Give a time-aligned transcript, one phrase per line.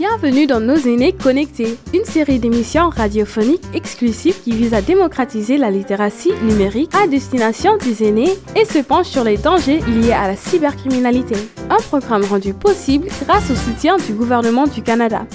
[0.00, 5.70] Bienvenue dans Nos aînés connectés, une série d'émissions radiophoniques exclusives qui vise à démocratiser la
[5.70, 10.36] littératie numérique à destination des aînés et se penche sur les dangers liés à la
[10.36, 11.34] cybercriminalité.
[11.68, 15.26] Un programme rendu possible grâce au soutien du gouvernement du Canada.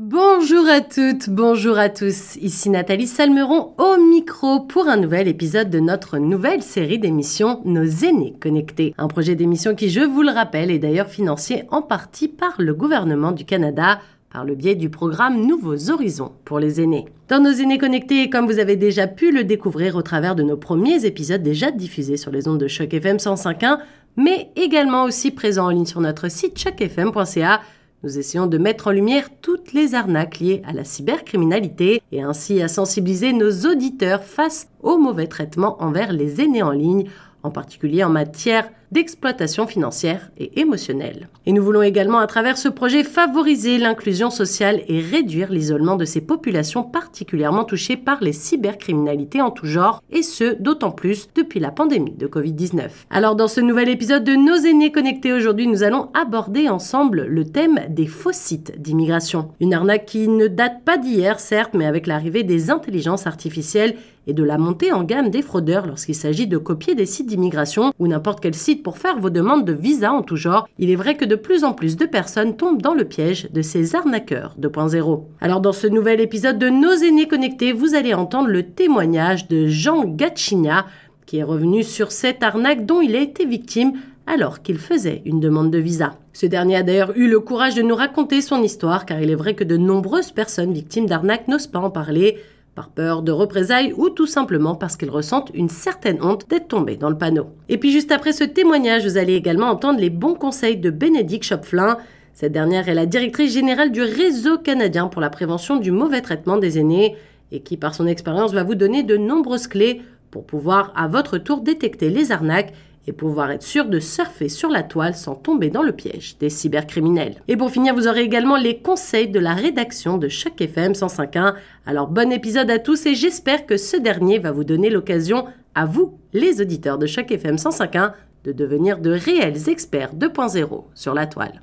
[0.00, 2.36] Bonjour à toutes, bonjour à tous.
[2.36, 7.82] Ici Nathalie Salmeron au micro pour un nouvel épisode de notre nouvelle série d'émissions Nos
[7.82, 8.94] aînés connectés.
[8.96, 12.74] Un projet d'émission qui, je vous le rappelle, est d'ailleurs financé en partie par le
[12.74, 13.98] gouvernement du Canada
[14.32, 17.06] par le biais du programme Nouveaux Horizons pour les aînés.
[17.28, 20.56] Dans nos aînés connectés, comme vous avez déjà pu le découvrir au travers de nos
[20.56, 23.78] premiers épisodes déjà diffusés sur les ondes de Choc FM 105.1,
[24.16, 27.60] mais également aussi présents en ligne sur notre site chocfm.ca,
[28.02, 32.62] nous essayons de mettre en lumière toutes les arnaques liées à la cybercriminalité et ainsi
[32.62, 37.08] à sensibiliser nos auditeurs face au mauvais traitement envers les aînés en ligne,
[37.42, 41.28] en particulier en matière d'exploitation financière et émotionnelle.
[41.46, 46.04] Et nous voulons également à travers ce projet favoriser l'inclusion sociale et réduire l'isolement de
[46.04, 51.60] ces populations particulièrement touchées par les cybercriminalités en tout genre, et ce d'autant plus depuis
[51.60, 52.88] la pandémie de Covid-19.
[53.10, 57.44] Alors dans ce nouvel épisode de Nos aînés connectés aujourd'hui, nous allons aborder ensemble le
[57.44, 59.50] thème des faux sites d'immigration.
[59.60, 63.96] Une arnaque qui ne date pas d'hier certes, mais avec l'arrivée des intelligences artificielles
[64.28, 67.92] et de la montée en gamme des fraudeurs lorsqu'il s'agit de copier des sites d'immigration
[67.98, 70.96] ou n'importe quel site pour faire vos demandes de visa en tout genre, il est
[70.96, 74.56] vrai que de plus en plus de personnes tombent dans le piège de ces arnaqueurs
[74.60, 75.24] 2.0.
[75.40, 79.66] Alors dans ce nouvel épisode de Nos aînés connectés, vous allez entendre le témoignage de
[79.66, 80.86] Jean Gacchina,
[81.26, 83.92] qui est revenu sur cette arnaque dont il a été victime
[84.26, 86.14] alors qu'il faisait une demande de visa.
[86.32, 89.34] Ce dernier a d'ailleurs eu le courage de nous raconter son histoire car il est
[89.34, 92.38] vrai que de nombreuses personnes victimes d'arnaques n'osent pas en parler
[92.78, 96.96] par peur de représailles ou tout simplement parce qu'ils ressentent une certaine honte d'être tombés
[96.96, 97.48] dans le panneau.
[97.68, 101.44] Et puis juste après ce témoignage, vous allez également entendre les bons conseils de Bénédicte
[101.44, 101.98] Chopflin.
[102.34, 106.56] Cette dernière est la directrice générale du réseau canadien pour la prévention du mauvais traitement
[106.56, 107.16] des aînés
[107.50, 111.36] et qui par son expérience va vous donner de nombreuses clés pour pouvoir à votre
[111.36, 112.72] tour détecter les arnaques
[113.08, 116.50] et pouvoir être sûr de surfer sur la toile sans tomber dans le piège des
[116.50, 117.42] cybercriminels.
[117.48, 121.54] Et pour finir, vous aurez également les conseils de la rédaction de chaque FM 105.1.
[121.86, 125.86] Alors bon épisode à tous et j'espère que ce dernier va vous donner l'occasion à
[125.86, 128.12] vous, les auditeurs de chaque FM 105.1,
[128.44, 131.62] de devenir de réels experts 2.0 sur la toile.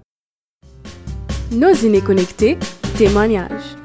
[1.52, 2.58] Nos connectés,
[2.98, 3.85] témoignages.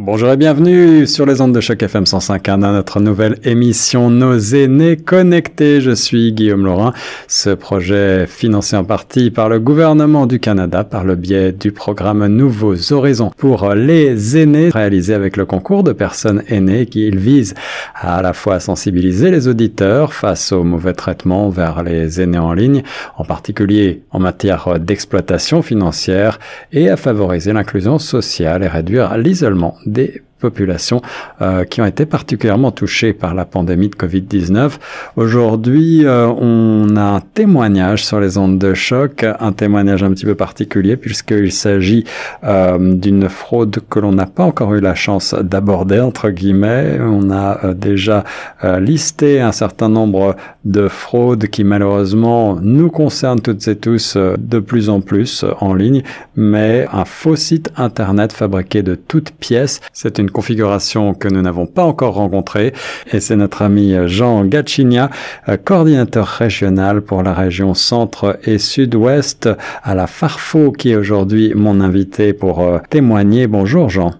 [0.00, 4.38] Bonjour et bienvenue sur les ondes de choc FM 105.1 dans notre nouvelle émission Nos
[4.38, 5.80] aînés connectés.
[5.80, 6.92] Je suis Guillaume Laurin.
[7.26, 12.24] Ce projet financé en partie par le gouvernement du Canada par le biais du programme
[12.28, 17.54] Nouveaux Horizons pour les aînés réalisé avec le concours de personnes aînées qui vise
[17.96, 22.52] à, à la fois sensibiliser les auditeurs face au mauvais traitement vers les aînés en
[22.52, 22.84] ligne,
[23.16, 26.38] en particulier en matière d'exploitation financière
[26.70, 31.02] et à favoriser l'inclusion sociale et réduire l'isolement des populations
[31.42, 34.72] euh, qui ont été particulièrement touchées par la pandémie de Covid-19.
[35.16, 40.24] Aujourd'hui, euh, on a un témoignage sur les ondes de choc, un témoignage un petit
[40.24, 42.04] peu particulier puisqu'il s'agit
[42.44, 46.98] euh, d'une fraude que l'on n'a pas encore eu la chance d'aborder, entre guillemets.
[47.00, 48.24] On a euh, déjà
[48.64, 54.58] euh, listé un certain nombre de fraudes qui malheureusement nous concernent toutes et tous de
[54.58, 56.02] plus en plus en ligne,
[56.36, 61.66] mais un faux site internet fabriqué de toutes pièces, c'est une configuration que nous n'avons
[61.66, 62.72] pas encore rencontrée
[63.12, 69.48] et c'est notre ami Jean euh, coordinateur régional pour la région centre et sud-ouest
[69.82, 73.46] à la Farfo qui est aujourd'hui mon invité pour euh, témoigner.
[73.46, 74.12] Bonjour Jean.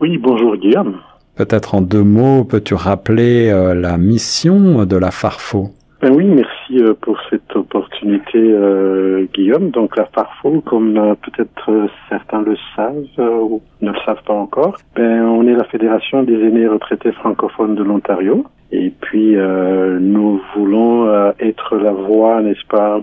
[0.00, 0.96] Oui, bonjour Guillaume.
[1.34, 5.70] Peut-être en deux mots, peux-tu rappeler euh, la mission de la Farfo?
[6.10, 9.70] Oui, merci pour cette opportunité, euh, Guillaume.
[9.70, 14.76] Donc la Farfo, comme euh, peut-être certains le savent ou ne le savent pas encore,
[14.94, 18.44] ben on est la fédération des aînés retraités francophones de l'Ontario.
[18.72, 23.00] Et puis euh, nous voulons être la voix, n'est-ce pas,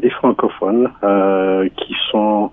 [0.00, 0.90] des francophones
[1.76, 2.50] qui sont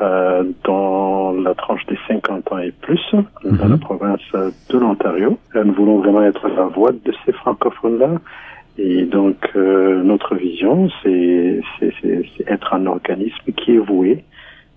[0.00, 3.00] euh, dans la tranche des 50 ans et plus,
[3.42, 5.36] dans la province de l'Ontario.
[5.56, 8.10] Nous voulons vraiment être la voix de ces francophones-là.
[8.78, 11.60] Et donc, euh, notre vision, c'est
[12.46, 14.24] être un organisme qui est voué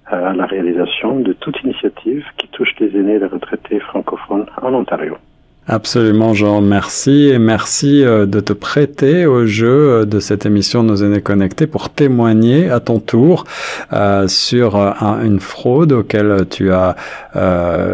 [0.07, 4.73] à la réalisation de toute initiative qui touche les aînés et les retraités francophones en
[4.73, 5.17] Ontario.
[5.67, 6.59] Absolument, Jean.
[6.59, 11.21] Merci et merci euh, de te prêter au jeu euh, de cette émission Nos aînés
[11.21, 13.43] connectés pour témoigner à ton tour
[13.93, 16.95] euh, sur une fraude auquel tu as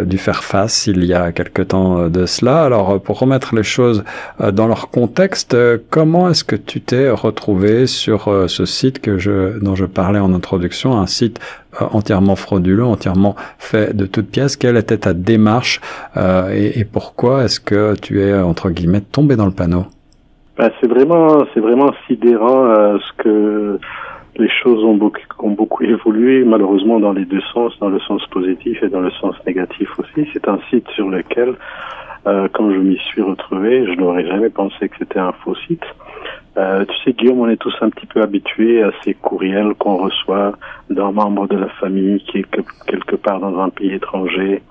[0.05, 2.63] dû faire face il y a quelque temps de cela.
[2.63, 4.03] Alors, pour remettre les choses
[4.39, 5.55] dans leur contexte,
[5.89, 10.97] comment est-ce que tu t'es retrouvé sur ce site que dont je parlais en introduction,
[10.97, 11.39] un site
[11.79, 14.55] entièrement frauduleux, entièrement fait de toutes pièces.
[14.55, 15.81] Quelle était ta démarche
[16.15, 19.85] et, et, pourquoi est-ce que tu es entre guillemets tombé dans le panneau?
[20.57, 23.79] Ben, C'est vraiment, c'est vraiment sidérant ce que
[24.37, 28.25] les choses ont beaucoup, ont beaucoup évolué, malheureusement dans les deux sens, dans le sens
[28.27, 30.27] positif et dans le sens négatif aussi.
[30.33, 31.55] C'est un site sur lequel,
[32.27, 35.83] euh, quand je m'y suis retrouvé, je n'aurais jamais pensé que c'était un faux site.
[36.57, 39.97] Euh, tu sais, Guillaume, on est tous un petit peu habitués à ces courriels qu'on
[39.97, 40.53] reçoit
[40.89, 42.45] d'un membre de la famille qui est
[42.87, 44.63] quelque part dans un pays étranger,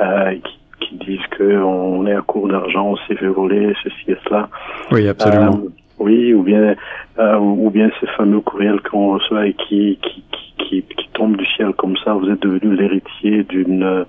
[0.00, 4.16] euh, qui, qui, disent qu'on est à court d'argent, on s'est fait voler, ceci et
[4.24, 4.48] cela.
[4.90, 5.60] Oui, absolument.
[5.64, 5.68] Euh,
[5.98, 6.74] oui, ou bien
[7.18, 10.84] euh, ou bien ces fameux courriels qu'on reçoit et qui, qui, qui, qui,
[11.14, 14.06] tombent du ciel comme ça, vous êtes devenu l'héritier d'une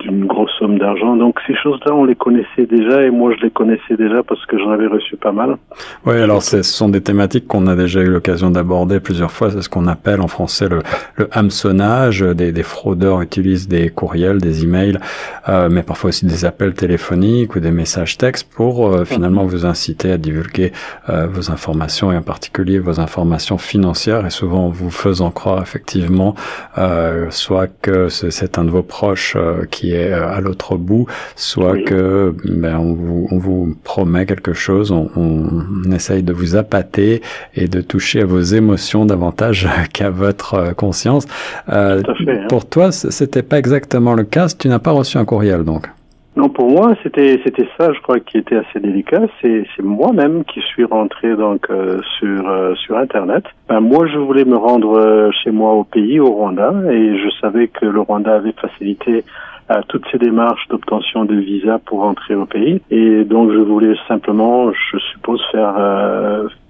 [0.00, 1.16] d'une grosse somme d'argent.
[1.16, 4.58] Donc ces choses-là, on les connaissait déjà et moi je les connaissais déjà parce que
[4.58, 5.56] j'en avais reçu pas mal.
[6.04, 9.50] Oui, alors ce sont des thématiques qu'on a déjà eu l'occasion d'aborder plusieurs fois.
[9.50, 10.80] C'est ce qu'on appelle en français le,
[11.16, 12.20] le hameçonnage.
[12.20, 14.98] Des, des, fraudeurs utilisent des courriels, des emails,
[15.48, 19.48] euh, mais parfois aussi des appels téléphoniques ou des messages textes pour euh, finalement mhm.
[19.48, 20.72] vous inciter à divulguer
[21.08, 26.34] euh, vos informations et en particulier vos informations financières et souvent vous faisant croire effectivement
[26.78, 31.06] euh, soit que c'est un de vos proches euh, qui est euh, à l'autre bout,
[31.34, 36.56] soit que ben, on, vous, on vous promet quelque chose, on, on, essaye de vous
[36.56, 37.22] appâter
[37.54, 41.26] et de toucher à vos émotions davantage qu'à votre conscience.
[41.68, 42.46] Euh, fait, hein.
[42.48, 44.46] Pour toi, c'était pas exactement le cas.
[44.48, 45.86] Tu n'as pas reçu un courriel donc?
[46.36, 49.22] Non, pour moi, c'était c'était ça, je crois, qui était assez délicat.
[49.40, 53.44] C'est moi-même qui suis rentré donc euh, sur euh, sur Internet.
[53.70, 57.30] Ben moi, je voulais me rendre euh, chez moi au pays, au Rwanda, et je
[57.40, 59.24] savais que le Rwanda avait facilité
[59.88, 62.80] toutes ces démarches d'obtention de visa pour entrer au pays.
[62.92, 65.74] Et donc, je voulais simplement, je suppose, faire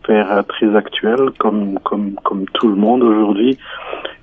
[0.07, 3.59] faire très actuel, comme comme comme tout le monde aujourd'hui.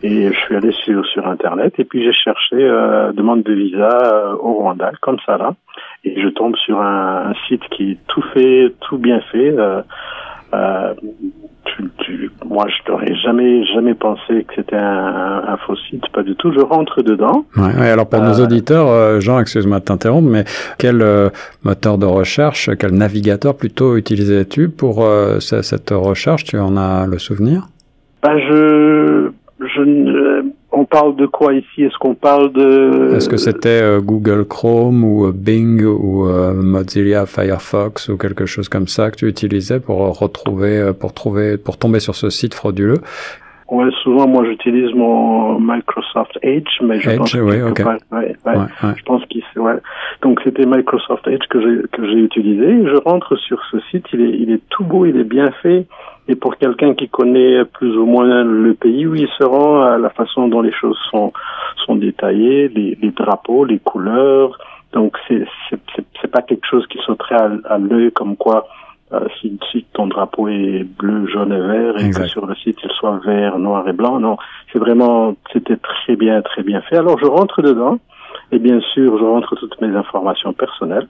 [0.01, 3.89] Et je suis allé sur sur internet et puis j'ai cherché euh, demande de visa
[3.89, 5.55] euh, au Rwanda, comme ça là.
[6.03, 9.51] Et je tombe sur un, site qui est tout fait, tout bien fait.
[9.57, 9.81] Euh,
[10.53, 10.93] euh
[11.65, 16.23] tu, tu, moi, je n'aurais jamais, jamais pensé que c'était un, un, faux site, pas
[16.23, 16.51] du tout.
[16.51, 17.45] Je rentre dedans.
[17.57, 20.43] Ouais, ouais alors pour nos euh, auditeurs, euh, Jean, excuse-moi de t'interrompre, mais
[20.77, 21.29] quel euh,
[21.63, 25.05] moteur de recherche, quel navigateur plutôt utilisais-tu pour
[25.39, 26.43] cette recherche?
[26.43, 27.67] Tu en as le souvenir?
[28.21, 29.81] Ben, je, je,
[30.93, 31.83] parle de quoi ici?
[31.83, 33.15] Est-ce qu'on parle de...
[33.15, 38.45] Est-ce que c'était euh, Google Chrome ou euh, Bing ou euh, Mozilla Firefox ou quelque
[38.45, 42.53] chose comme ça que tu utilisais pour retrouver, pour trouver, pour tomber sur ce site
[42.53, 43.01] frauduleux?
[43.71, 47.83] Ouais, souvent moi j'utilise mon Microsoft Edge, mais je Edge, pense oui, okay.
[47.83, 49.79] ouais, ouais, ouais, je pense qu'il ouais.
[50.21, 52.67] Donc c'était Microsoft Edge que j'ai que j'ai utilisé.
[52.85, 55.87] Je rentre sur ce site, il est il est tout beau, il est bien fait.
[56.27, 59.97] Et pour quelqu'un qui connaît plus ou moins le pays où il se rend, à
[59.97, 61.33] la façon dont les choses sont,
[61.85, 64.57] sont détaillées, les, les drapeaux, les couleurs.
[64.93, 65.45] Donc c'est
[66.21, 68.67] c'est pas quelque chose qui sauterait à, à l'œil comme quoi
[69.11, 72.79] euh, si, si, ton drapeau est bleu, jaune et vert et que sur le site
[72.83, 74.19] il soit vert, noir et blanc.
[74.19, 74.37] Non,
[74.71, 76.97] c'est vraiment c'était très bien très bien fait.
[76.97, 77.99] Alors je rentre dedans
[78.51, 81.07] et bien sûr je rentre toutes mes informations personnelles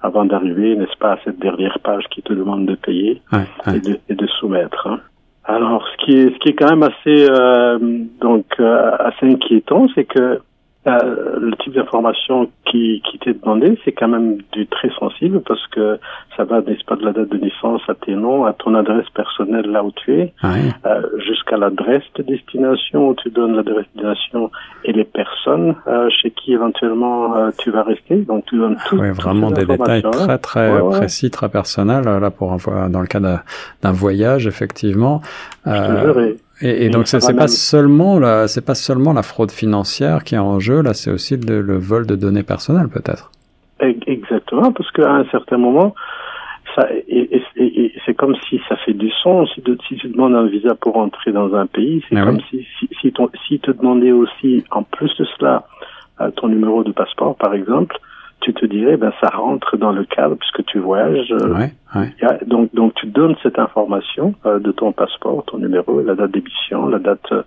[0.00, 3.22] avant d'arriver, n'est-ce pas, à cette dernière page qui te demande de payer
[3.66, 4.86] Et, de, et, de, soumettre.
[4.86, 5.00] Hein.
[5.44, 7.78] Alors, ce qui est, ce qui est quand même assez, euh,
[8.20, 10.40] donc, euh, assez inquiétant, c'est que
[10.86, 15.66] euh, le type d'information qui, qui t'est demandé, c'est quand même du très sensible parce
[15.68, 15.98] que
[16.36, 19.08] ça va, n'est-ce pas, de la date de naissance à tes noms, à ton adresse
[19.14, 24.02] personnelle là où tu es, euh, jusqu'à l'adresse de destination où tu donnes l'adresse de
[24.02, 24.50] destination
[24.84, 28.16] et les personnes euh, chez qui éventuellement euh, tu vas rester.
[28.16, 28.96] Donc tu donnes tout.
[28.96, 30.98] Oui, vraiment des détails très très ouais, ouais.
[30.98, 35.20] précis, très personnels là pour un, dans le cas d'un voyage effectivement.
[36.60, 40.58] Et, et, donc c'est pas seulement la pas seulement la fraude financière qui est en
[40.58, 43.30] jeu là, c'est aussi le, le, vol de données personnelles peut-être.
[43.80, 45.94] Exactement, parce qu'à un certain moment,
[46.74, 49.50] ça et, et, et c'est comme si ça fait du sens.
[49.54, 52.44] Si, de, si tu demandes un visa pour entrer dans un pays, c'est comme oui.
[52.50, 55.66] si si si, ton, si te demandait aussi en plus de cela
[56.36, 57.98] ton numéro de passeport par exemple,
[58.40, 61.32] tu te dirais, ben, ça rentre dans le cadre puisque tu voyages.
[61.32, 62.14] Ouais, ouais.
[62.22, 66.32] A, donc, donc, tu donnes cette information euh, de ton passeport, ton numéro, la date
[66.32, 67.42] d'émission, la date euh,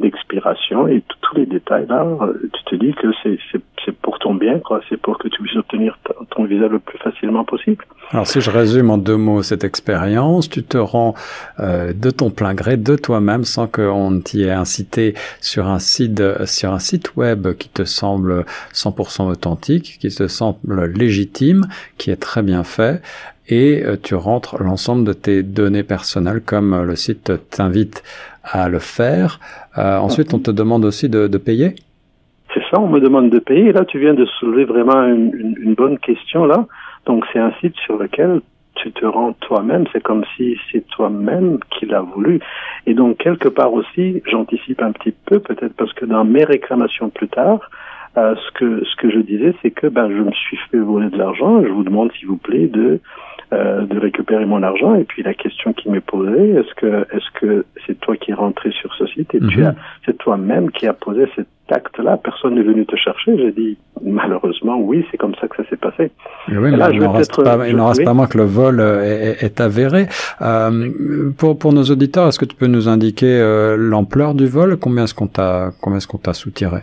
[0.00, 2.06] d'expiration, et tous les détails là,
[2.52, 3.38] tu te dis que c'est
[3.84, 4.80] c'est pour ton bien, quoi.
[4.88, 5.98] C'est pour que tu puisses obtenir
[6.30, 7.84] ton visa le plus facilement possible.
[8.10, 11.14] Alors, si je résume en deux mots cette expérience, tu te rends
[11.58, 16.22] euh, de ton plein gré, de toi-même, sans qu'on t'y ait incité sur un site,
[16.46, 21.66] sur un site web qui te semble 100% authentique, qui te semble légitime,
[21.98, 23.02] qui est très bien fait,
[23.48, 28.02] et euh, tu rentres l'ensemble de tes données personnelles comme euh, le site t'invite
[28.44, 29.40] à le faire.
[29.78, 31.74] Euh, ensuite, on te demande aussi de, payer
[32.54, 33.72] c'est ça, on me demande de payer.
[33.72, 36.66] Là, tu viens de soulever vraiment une, bonne question là.
[37.06, 38.42] Donc, c'est un site sur lequel
[38.74, 39.84] tu te rends toi-même.
[39.90, 42.40] C'est comme si c'est toi-même qui l'a voulu.
[42.86, 47.08] Et donc, quelque part aussi, j'anticipe un petit peu, peut-être parce que dans mes réclamations
[47.08, 47.70] plus tard,
[48.16, 51.08] euh, ce que ce que je disais, c'est que ben je me suis fait voler
[51.08, 51.62] de l'argent.
[51.62, 53.00] Je vous demande, s'il vous plaît, de
[53.52, 54.94] euh, de récupérer mon argent.
[54.94, 58.34] Et puis la question qui m'est posée, est-ce que est-ce que c'est toi qui es
[58.34, 59.34] rentré sur ce site?
[59.34, 59.66] Et tu mhm.
[59.66, 63.36] as c'est toi-même qui as posé cet acte-là Personne n'est venu te chercher.
[63.38, 66.10] J'ai dit malheureusement oui, c'est comme ça que ça s'est passé.
[66.48, 69.42] oui, mais il n'en reste pas, il reste pas moins que le vol euh, est,
[69.42, 70.06] est avéré.
[70.42, 74.76] Euh, pour pour nos auditeurs, est-ce que tu peux nous indiquer euh, l'ampleur du vol?
[74.76, 76.82] Combien est-ce qu'on t'a combien est-ce qu'on t'a soutiré?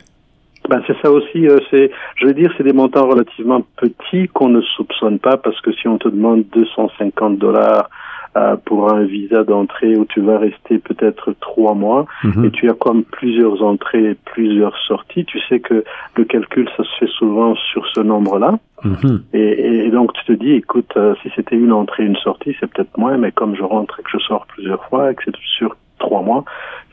[0.70, 1.48] Ben c'est ça aussi.
[1.48, 5.60] Euh, c'est, je veux dire, c'est des montants relativement petits qu'on ne soupçonne pas parce
[5.62, 7.90] que si on te demande 250 dollars
[8.38, 12.46] euh, pour un visa d'entrée où tu vas rester peut-être trois mois mhm.
[12.46, 15.84] et tu as comme plusieurs entrées, plusieurs sorties, tu sais que
[16.16, 18.60] le calcul ça se fait souvent sur ce nombre-là.
[18.84, 19.24] Mhm.
[19.34, 22.72] et, et, donc tu te dis, écoute, euh, si c'était une entrée, une sortie, c'est
[22.72, 25.36] peut-être moins, mais comme je rentre et que je sors plusieurs fois et que c'est
[25.58, 26.46] sur trois mois,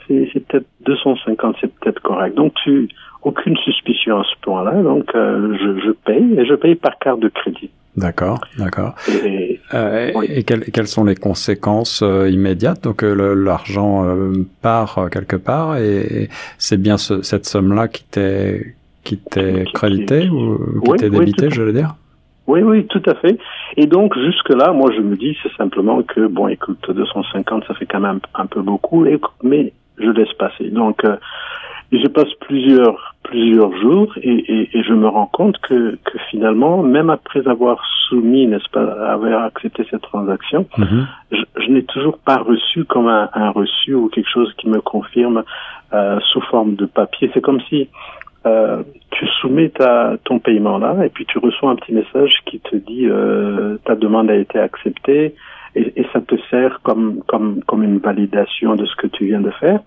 [0.09, 2.35] c'est, c'est peut-être 250, c'est peut-être correct.
[2.35, 2.88] Donc tu
[3.26, 7.18] aucune suspicion à ce point-là, donc euh, je, je, paye et je paye par carte
[7.18, 7.71] de crédit.
[7.97, 8.95] D'accord, d'accord.
[9.09, 12.85] Et, euh, et quelles, sont les conséquences euh, immédiates?
[12.85, 14.06] Donc l'argent
[14.62, 20.80] part quelque part et c'est bien ce, cette somme-là qui t'est qui t'est créditée ou
[20.85, 21.97] qui t'est débitée, je veux dire?
[22.47, 23.38] Oui, oui, tout à fait.
[23.76, 27.87] Et donc jusque-là, moi je me dis c'est simplement que bon, écoute, 250, ça fait
[27.87, 29.04] quand même un peu beaucoup,
[29.42, 30.68] mais je laisse passer.
[30.71, 31.02] Donc
[31.93, 36.19] et je passe plusieurs plusieurs jours et, et, et, je me rends compte que, que
[36.31, 41.07] finalement, même après avoir soumis, n'est-ce pas, avoir accepté cette transaction, mhm.
[41.33, 44.81] je, je n'ai toujours pas reçu comme un, un, reçu ou quelque chose qui me
[44.81, 45.43] confirme
[45.93, 47.31] euh, sous forme de papier.
[47.35, 47.88] C'est comme si
[48.47, 52.61] euh, tu soumets ta, ton paiement là et puis tu reçois un petit message qui
[52.61, 55.35] te dit euh, ta demande a été acceptée
[55.75, 59.40] et, et, ça te sert comme comme comme une validation de ce que tu viens
[59.40, 59.81] de faire.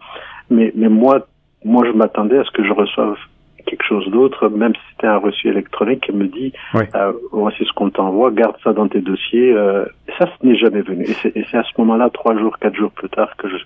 [0.50, 1.26] Mais mais moi
[1.66, 3.18] moi, je m'attendais à ce que je reçoive
[3.66, 7.74] quelque chose d'autre, même si c'était un reçu électronique qui me dit euh, voici ce
[7.74, 9.54] qu'on t'envoie, garde ça dans tes dossiers.
[9.54, 9.86] Euh,
[10.18, 11.06] ça, ce n'est jamais venu.
[11.36, 13.58] Et c'est à ce moment-là, trois jours, quatre jours plus tard, que je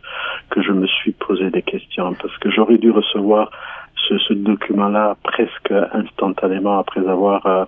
[0.49, 3.51] que je me suis posé des questions parce que j'aurais dû recevoir
[4.07, 7.65] ce, ce document-là presque instantanément après avoir euh,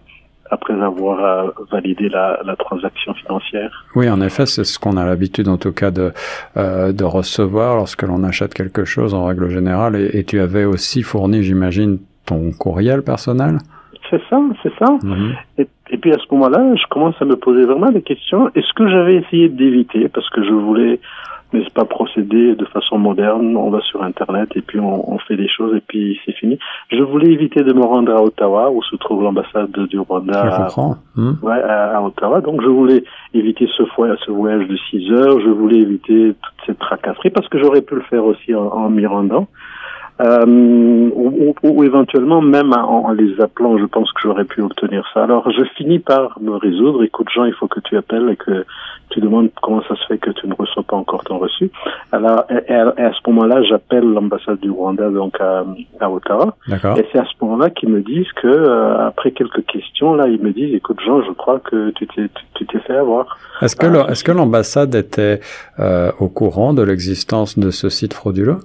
[0.52, 3.86] après avoir euh, validé la, la, transaction financière.
[3.96, 6.12] Oui, en effet, c'est ce qu'on a l'habitude en tout cas de,
[6.58, 9.96] euh, de recevoir lorsque l'on achète quelque chose en règle générale.
[9.96, 13.58] Et, et tu avais aussi fourni, j'imagine, ton courriel personnel?
[14.10, 14.98] C'est ça, c'est ça.
[15.04, 15.34] Mhm.
[15.58, 18.50] et, et, puis à ce moment-là, je commence à me poser vraiment des questions.
[18.54, 20.08] Est-ce que j'avais essayé d'éviter?
[20.10, 21.00] Parce que je voulais
[21.54, 23.56] n'est-ce pas, procéder de façon moderne.
[23.58, 26.58] On va sur Internet et puis on, on fait des choses et puis c'est fini.
[26.92, 30.68] Je voulais éviter de me rendre à Ottawa où se trouve l'ambassade du Rwanda à,
[31.16, 31.34] hmm.
[31.42, 32.42] ouais, à, Ottawa.
[32.42, 35.40] Donc je voulais éviter ce, ce voyage de 6 heures.
[35.40, 38.90] Je voulais éviter toute cette tracasserie parce que j'aurais pu le faire aussi en, en
[38.90, 39.48] m'y rendant.
[40.22, 45.24] Euh, ou, ou, éventuellement même en, les appelant, je pense que j'aurais pu obtenir ça.
[45.24, 47.04] Alors je finis par me résoudre.
[47.04, 48.66] Écoute Jean, il faut que tu appelles et que
[49.10, 51.70] tu demandes comment ça se fait que tu ne reçois pas encore ton reçu.
[52.14, 55.66] Alors et, à ce moment-là, j'appelle l'ambassade du Rwanda donc à,
[56.00, 56.56] à Ottawa.
[56.70, 60.42] Et c'est à ce moment-là qu'ils me disent que euh, après quelques questions là, ils
[60.42, 63.38] me disent écoute Jean, je crois que tu t'es tu t'es fait avoir.
[63.62, 65.42] Est-ce que est-ce que l'ambassade était
[65.80, 68.60] euh, au courant de l'existence de ce site frauduleux?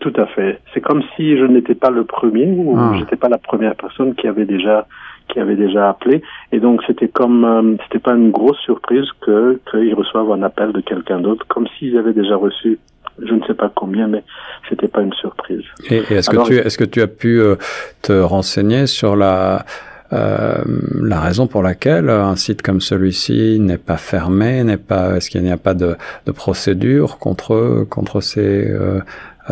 [0.00, 0.60] Tout à fait.
[0.72, 2.92] C'est comme si je n'étais pas le premier ou ah.
[2.98, 4.86] j'étais pas la première personne qui avait déjà
[5.28, 9.60] qui avait déjà appelé et donc c'était comme euh, c'était pas une grosse surprise que
[9.70, 12.78] qu'ils reçoivent un appel de quelqu'un d'autre comme s'ils avaient déjà reçu
[13.18, 14.22] je ne sais pas combien mais
[14.68, 15.64] c'était pas une surprise.
[15.90, 17.56] Et, est-ce que tu est-ce que tu as pu euh,
[18.02, 19.64] te renseigner sur la
[20.12, 20.64] euh,
[21.02, 25.42] la raison pour laquelle un site comme celui-ci n'est pas fermé, n'est pas, est-ce qu'il
[25.42, 29.00] n'y a pas de, de procédure contre contre ces euh,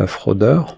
[0.05, 0.77] fraudeurs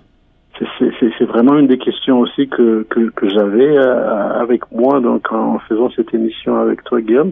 [1.20, 5.60] c'est vraiment une des questions aussi que, que, que j'avais euh, avec moi donc en
[5.60, 7.32] faisant cette émission avec toi Guillaume.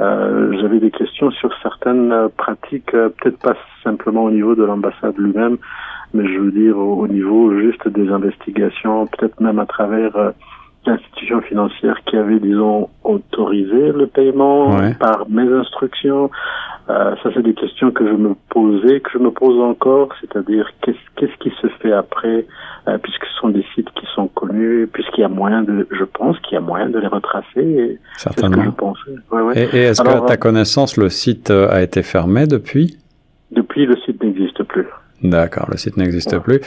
[0.00, 4.64] Euh, j'avais des questions sur certaines euh, pratiques, euh, peut-être pas simplement au niveau de
[4.64, 5.58] l'ambassade lui-même,
[6.14, 10.32] mais je veux dire au, niveau juste des investigations, peut-être même à travers
[10.86, 16.30] l'institution financière qui avait, disons, autorisé le paiement par mes instructions.
[16.90, 20.68] Euh, ça, c'est des questions que je me posais, que je me pose encore, c'est-à-dire
[20.82, 22.44] qu'est-ce qu'est-ce qui se fait après,
[22.88, 26.02] euh, puisque ce sont des sites qui sont connus, puisqu'il y a moyen de, je
[26.02, 28.00] pense qu'il y a moyen de les retracer.
[28.16, 28.64] Certainement.
[28.64, 29.36] Ce que je.
[29.36, 29.68] Ouais, ouais.
[29.72, 32.98] Et, et est-ce qu'à ta euh, connaissance, le site a été fermé depuis?
[33.52, 34.88] Depuis, le site n'existe plus.
[35.22, 36.60] D'accord, le site n'existe plus.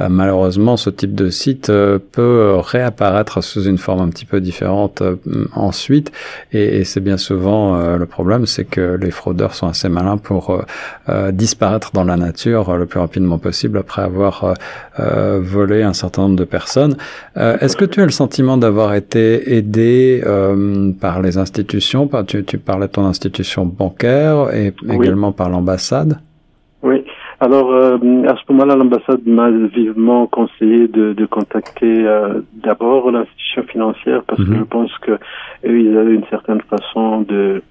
[0.00, 4.40] Euh, malheureusement, ce type de site euh, peut réapparaître sous une forme un petit peu
[4.40, 5.16] différente euh,
[5.54, 6.10] ensuite,
[6.52, 10.62] et, et c'est bien souvent le problème, c'est que les fraudeurs sont assez malins pour
[11.32, 14.54] disparaître dans la nature le plus rapidement possible après avoir
[14.98, 16.96] volé un certain nombre de personnes.
[17.36, 20.22] Est-ce que tu as le sentiment d'avoir été aidé
[21.00, 22.08] par les institutions?
[22.26, 26.18] Tu, tu, parlais de ton institution bancaire et également par l'ambassade?
[26.82, 27.04] Oui.
[27.42, 33.62] Alors, euh, à ce moment-là, l'ambassade m'a vivement conseillé de, de contacter euh, d'abord l'institution
[33.62, 34.58] financière parce que mhm.
[34.58, 37.62] je pense que eux, ils avaient une certaine façon de,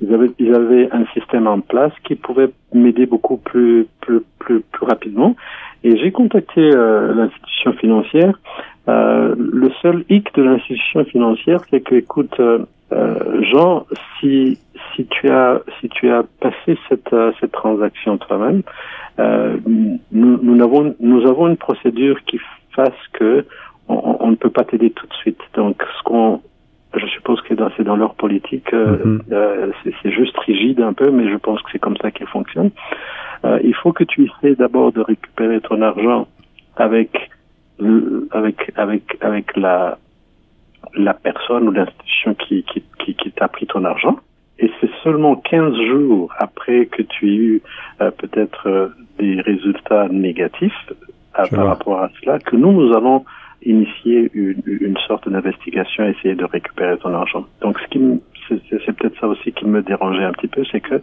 [0.00, 4.60] ils avaient, ils avaient un système en place qui pouvait m'aider beaucoup plus, plus, plus,
[4.60, 5.36] plus rapidement.
[5.84, 8.40] Et j'ai contacté euh, l'institution financière.
[8.88, 12.40] le seul hic de l'institution financière, c'est que, écoute,
[12.90, 13.86] Jean,
[14.18, 14.58] si
[14.94, 18.62] si tu as si tu as passé cette cette transaction toi-même,
[19.18, 22.40] euh, nous, nous, avons, nous avons une procédure qui
[22.74, 23.44] fasse que
[23.88, 25.40] on, on ne peut pas t'aider tout de suite.
[25.54, 26.40] Donc, ce qu'on,
[26.94, 29.22] je suppose que c'est dans leur politique, euh, mhm.
[29.32, 29.72] euh,
[30.02, 32.70] c'est juste rigide un peu, mais je pense que c'est comme ça qu'ils fonctionnent.
[33.44, 36.28] Euh, il faut que tu essaies d'abord de récupérer ton argent
[36.76, 37.30] avec
[38.30, 39.98] avec avec avec la
[40.94, 44.18] la personne ou l'institution qui qui qui, qui t'a pris ton argent.
[44.62, 47.62] Et c'est seulement 15 jours après que tu aies eu
[48.00, 48.88] euh, peut-être euh,
[49.18, 50.72] des résultats négatifs
[51.38, 53.24] euh, par rapport à cela que nous, nous allons
[53.64, 57.44] initier une, une sorte d'investigation, essayer de récupérer ton argent.
[57.60, 57.98] Donc, ce qui
[58.48, 61.00] c'est peut-être ça aussi qui me dérangeait un petit peu, c'est que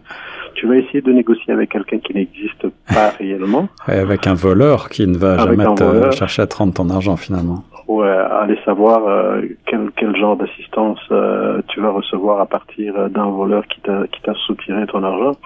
[0.54, 3.68] tu vas essayer de négocier avec quelqu'un qui n'existe pas réellement.
[3.88, 7.16] Et avec un voleur qui ne va jamais te chercher à te rendre ton argent
[7.16, 7.64] finalement.
[7.90, 13.28] Ouais, aller savoir euh, quel, quel genre d'assistance euh, tu vas recevoir à partir d'un
[13.30, 15.36] voleur qui t'a soutiré ton argent.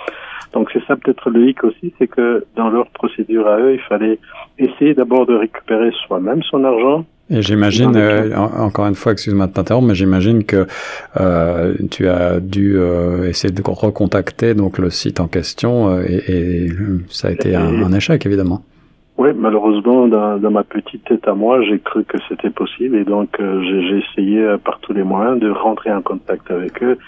[0.52, 3.80] Donc c'est ça peut-être le hic aussi, c'est que dans leur procédure à eux, il
[3.80, 4.18] fallait
[4.58, 9.52] essayer d'abord de récupérer soi-même son argent et j'imagine, euh, encore une fois, excuse-moi de
[9.52, 10.66] t'interrompre, mais j'imagine que
[11.18, 16.66] euh, tu as dû euh, essayer de recontacter donc le site en question euh, et,
[16.66, 16.72] et,
[17.08, 18.62] ça a été un, un, échec évidemment.
[19.16, 23.04] Oui, malheureusement, dans, dans, ma petite tête à moi, j'ai cru que c'était possible et
[23.04, 26.98] donc j'ai essayé par tous les moyens de rentrer en contact avec eux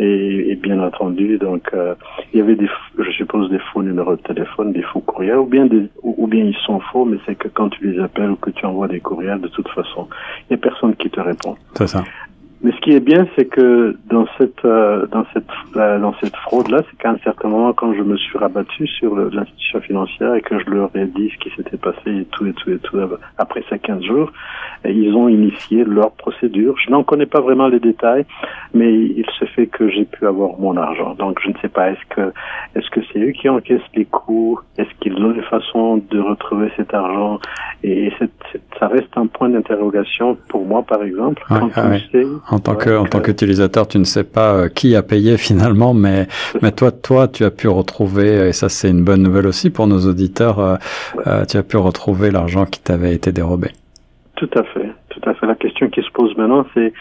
[0.00, 1.94] et, et, bien entendu, donc euh,
[2.32, 5.44] il y avait des, je suppose, des faux numéros de téléphone, des faux courriels, ou
[5.44, 8.36] bien des, ou, bien ils sont faux, mais c'est que quand tu les appelles ou
[8.36, 10.08] que tu envoies des courriels, de toute façon,
[10.48, 11.56] il n'y a personne qui te répond.
[11.74, 12.02] C'est ça.
[12.62, 16.36] Mais ce qui est bien, c'est que dans cette euh, dans cette euh, dans cette
[16.36, 20.34] fraude là, c'est qu'à un certain moment, quand je me suis rabattu sur l'institution financière
[20.34, 22.78] et que je leur ai dit ce qui s'était passé et tout et tout et
[22.78, 22.98] tout
[23.38, 24.30] après ces 15 jours,
[24.84, 26.74] ils ont initié leur procédure.
[26.84, 28.26] Je n'en connais pas vraiment les détails,
[28.74, 31.14] mais il se fait que j'ai pu avoir mon argent.
[31.14, 32.32] Donc je ne sais pas est-ce que
[32.74, 36.70] est-ce que c'est eux qui encaissent les coûts, est-ce qu'ils ont une façon de retrouver
[36.76, 37.38] cet argent?
[37.82, 38.12] Et
[38.78, 41.42] ça reste un point d'interrogation pour moi par exemple.
[41.48, 41.70] quand
[42.12, 45.36] sais, en tant que en tant qu'utilisateur, tu ne sais pas euh, qui a payé
[45.48, 46.26] finalement, mais
[46.62, 49.86] mais toi toi tu as pu retrouver et ça c'est une bonne nouvelle aussi pour
[49.86, 50.58] nos auditeurs.
[50.58, 50.76] Euh,
[51.26, 53.70] euh, tu as pu retrouver l'argent qui t'avait été dérobé.
[54.36, 55.46] Tout à fait, tout à fait.
[55.46, 56.92] La question qui se pose maintenant, c'est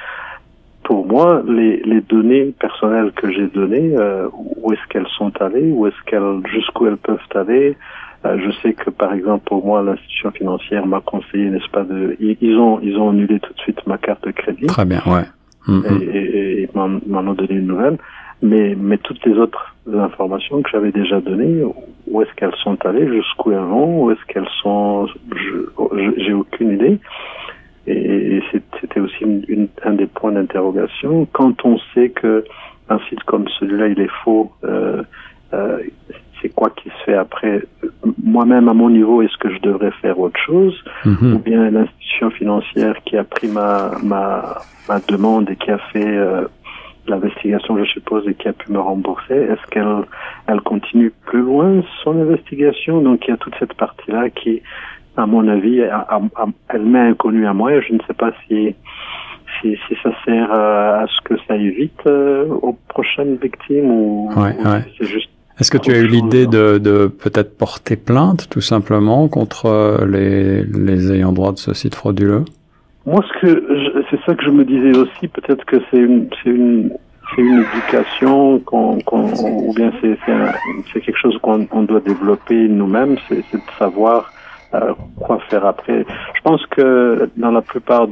[0.84, 3.96] pour moi les, les données personnelles que j'ai données,
[4.34, 7.78] où est-ce qu'elles sont allées, où est-ce qu'elles jusqu'où elles peuvent aller?
[8.26, 12.58] je sais que par exemple pour moi l'institution financière m'a conseillé, n'est-ce pas, de ils
[12.58, 14.66] ont ils ont annulé tout de suite ma carte de crédit.
[14.66, 15.24] Très bien, ouais.
[15.70, 16.04] Mm-hmm.
[16.04, 17.98] et, et, m'en ont donné une nouvelle.
[18.42, 21.64] Mais, mais toutes les autres informations que j'avais déjà données,
[22.08, 25.08] où est-ce qu'elles sont allées, jusqu'où elles vont, où est-ce qu'elles sont,
[26.18, 27.00] j'ai aucune idée.
[27.88, 28.42] Et,
[28.80, 31.28] c'était aussi une, un des points d'interrogation.
[31.34, 32.44] Quand on sait que
[32.90, 35.04] un site comme celui-là, il est faux, euh,
[35.54, 35.80] euh,
[36.42, 37.64] c'est quoi qui se fait après?
[38.24, 40.84] Moi-même, à mon niveau, est-ce que je devrais faire autre chose?
[41.06, 41.34] Mm-hmm.
[41.34, 46.06] Ou bien l'institution financière qui a pris ma, ma, ma demande et qui a fait
[46.06, 46.46] euh,
[47.08, 50.06] l'investigation, je suppose, et qui a pu me rembourser, est-ce qu'elle
[50.48, 53.02] elle continue plus loin son investigation?
[53.02, 54.62] Donc il y a toute cette partie-là qui
[55.18, 55.82] à mon avis,
[56.70, 57.82] elle m'est inconnue à moi.
[57.82, 58.74] Je ne sais pas si
[59.62, 64.84] si, si ça sert à, ce que ça évite aux prochaines victimes ou, ouais, ouais.
[64.98, 69.28] c'est juste est-ce que tu as eu l'idée de, de peut-être porter plainte tout simplement
[69.28, 72.46] contre les, les ayants droit de ce site frauduleux?
[73.06, 75.28] Moi, ce que c'est ça que je me disais aussi.
[75.28, 76.92] Peut-être que c'est une, c'est une,
[77.36, 79.32] c'est une éducation qu'on, qu'on
[79.68, 80.34] ou bien c'est, c'est,
[80.94, 83.18] c'est quelque chose qu'on on doit développer nous-mêmes.
[83.28, 84.32] C'est, c'est de savoir
[84.74, 86.06] euh, quoi faire après.
[86.36, 88.08] Je pense que dans la plupart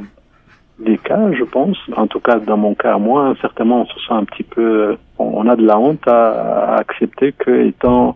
[0.78, 1.76] des cas, je pense.
[1.96, 5.46] En tout cas, dans mon cas, moi, certainement, on se sent un petit peu, on
[5.48, 8.14] a de la honte à, accepter que, étant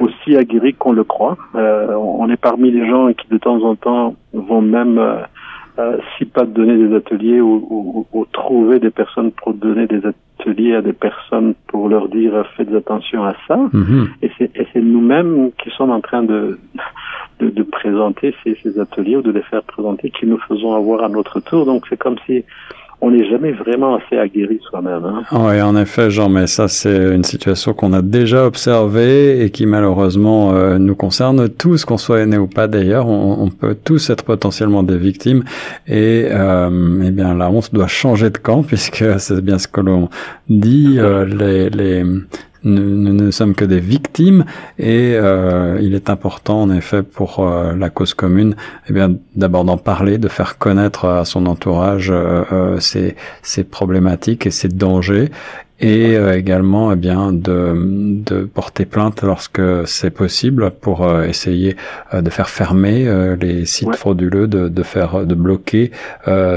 [0.00, 3.74] aussi aguerri qu'on le croit, euh, on est parmi les gens qui, de temps en
[3.74, 5.16] temps, vont même, euh,
[5.78, 10.76] euh, si pas donner des ateliers ou, ou, trouver des personnes pour donner des ateliers
[10.76, 13.56] à des personnes pour leur dire faites attention à ça.
[13.56, 14.08] Mm-hmm.
[14.22, 14.30] Et
[14.72, 16.58] c'est nous-mêmes qui sommes en train de
[17.50, 21.40] de, présenter ces, ateliers ou de les faire présenter qui nous faisons avoir à notre
[21.40, 21.66] tour.
[21.66, 22.44] Donc c'est comme si
[23.00, 25.04] on n'est jamais vraiment assez aguerri soi-même.
[25.04, 25.22] Hein.
[25.32, 29.66] Oui, en effet, Jean, mais ça c'est une situation qu'on a déjà observée et qui
[29.66, 33.06] malheureusement euh, nous concerne tous, qu'on soit aîné ou pas d'ailleurs.
[33.06, 35.44] On, on, peut tous être potentiellement des victimes
[35.86, 39.80] et euh, eh bien la honte doit changer de camp puisque c'est bien ce que
[39.80, 40.08] l'on
[40.48, 40.96] dit.
[40.98, 42.04] Euh, les, les
[42.64, 44.44] nous, ne sommes que des victimes
[44.78, 48.56] et euh, il est important en effet pour euh, la cause commune
[48.88, 54.46] eh bien d'abord d'en parler, de faire connaître à son entourage euh, ces, ces problématiques
[54.46, 55.30] et ces dangers
[55.84, 61.76] et également eh bien de, de porter plainte lorsque c'est possible pour essayer
[62.12, 65.90] de faire fermer les sites frauduleux, de, de faire de bloquer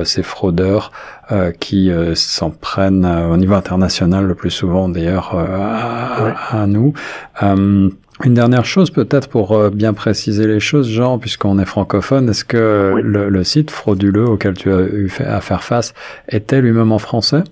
[0.03, 0.91] ces fraudeurs
[1.29, 6.93] euh, qui euh, s'en prennent euh, au niveau international le plus souvent d'ailleurs à, nous.
[7.41, 7.91] une
[8.33, 13.27] dernière chose peut-être pour bien préciser les choses, Jean, puisqu'on est francophone, est-ce que le,
[13.27, 15.93] le, site frauduleux auquel tu as eu à faire face
[16.29, 17.43] était lui-même en français?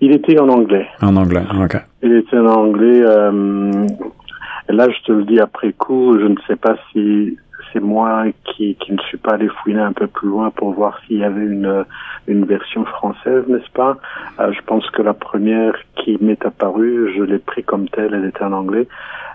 [0.00, 0.86] Il était en anglais.
[1.00, 1.76] En anglais, ok.
[2.02, 2.98] Il était en anglais.
[2.98, 7.38] et là, je te le dis après coup, je ne sais pas si
[7.72, 10.98] c'est moi qui, qui ne suis pas allé fouiner un peu plus loin pour voir
[11.06, 11.84] s'il y avait une,
[12.26, 13.96] une version française, n'est-ce pas?
[14.40, 18.24] Euh, Je pense que la première qui m'est apparue, je l'ai pris comme telle, elle
[18.24, 18.86] était en anglais.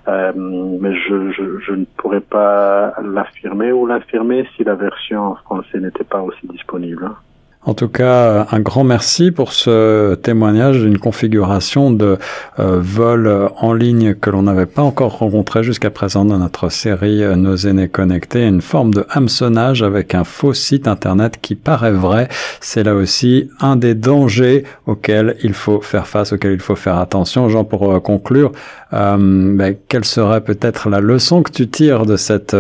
[0.08, 5.36] Euh, mais je, je, je, ne pourrais pas l'affirmer ou l'affirmer si la version en
[5.36, 7.06] français n'était pas aussi disponible.
[7.06, 7.16] Hein.
[7.64, 12.18] En tout cas, un grand merci pour ce témoignage d'une configuration de
[12.58, 17.22] euh, vol en ligne que l'on n'avait pas encore rencontré jusqu'à présent dans notre série
[17.22, 21.92] euh, Nos aînés connectés, une forme de hameçonnage avec un faux site internet qui paraît
[21.92, 22.30] vrai.
[22.62, 26.98] C'est là aussi un des dangers auxquels il faut faire face, auxquels il faut faire
[26.98, 27.48] attention.
[27.48, 28.54] Jean, pour euh, conclure,
[28.94, 29.18] euh,
[29.56, 32.58] ben, quelle serait peut-être la leçon que tu tires de cette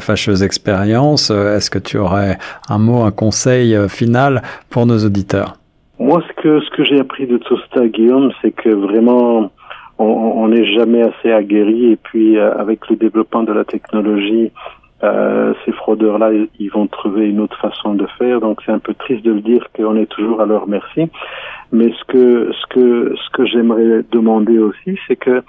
[0.00, 1.30] fâcheuse expérience?
[1.30, 4.31] Est-ce que tu aurais un mot, un conseil final
[4.70, 5.54] pour nos auditeurs
[5.98, 9.50] Moi, ce que, j'ai appris de tout ça, Guillaume, c'est que vraiment,
[9.98, 11.92] on n'est jamais assez aguerri.
[11.92, 14.50] Et puis, euh, avec le développement de la technologie,
[15.04, 18.40] euh, ces fraudeurs-là, ils vont trouver une autre façon de faire.
[18.40, 21.10] Donc, c'est un peu triste de le dire qu'on est toujours à leur merci.
[21.72, 25.42] Mais ce que ce que ce que j'aimerais demander aussi, c'est que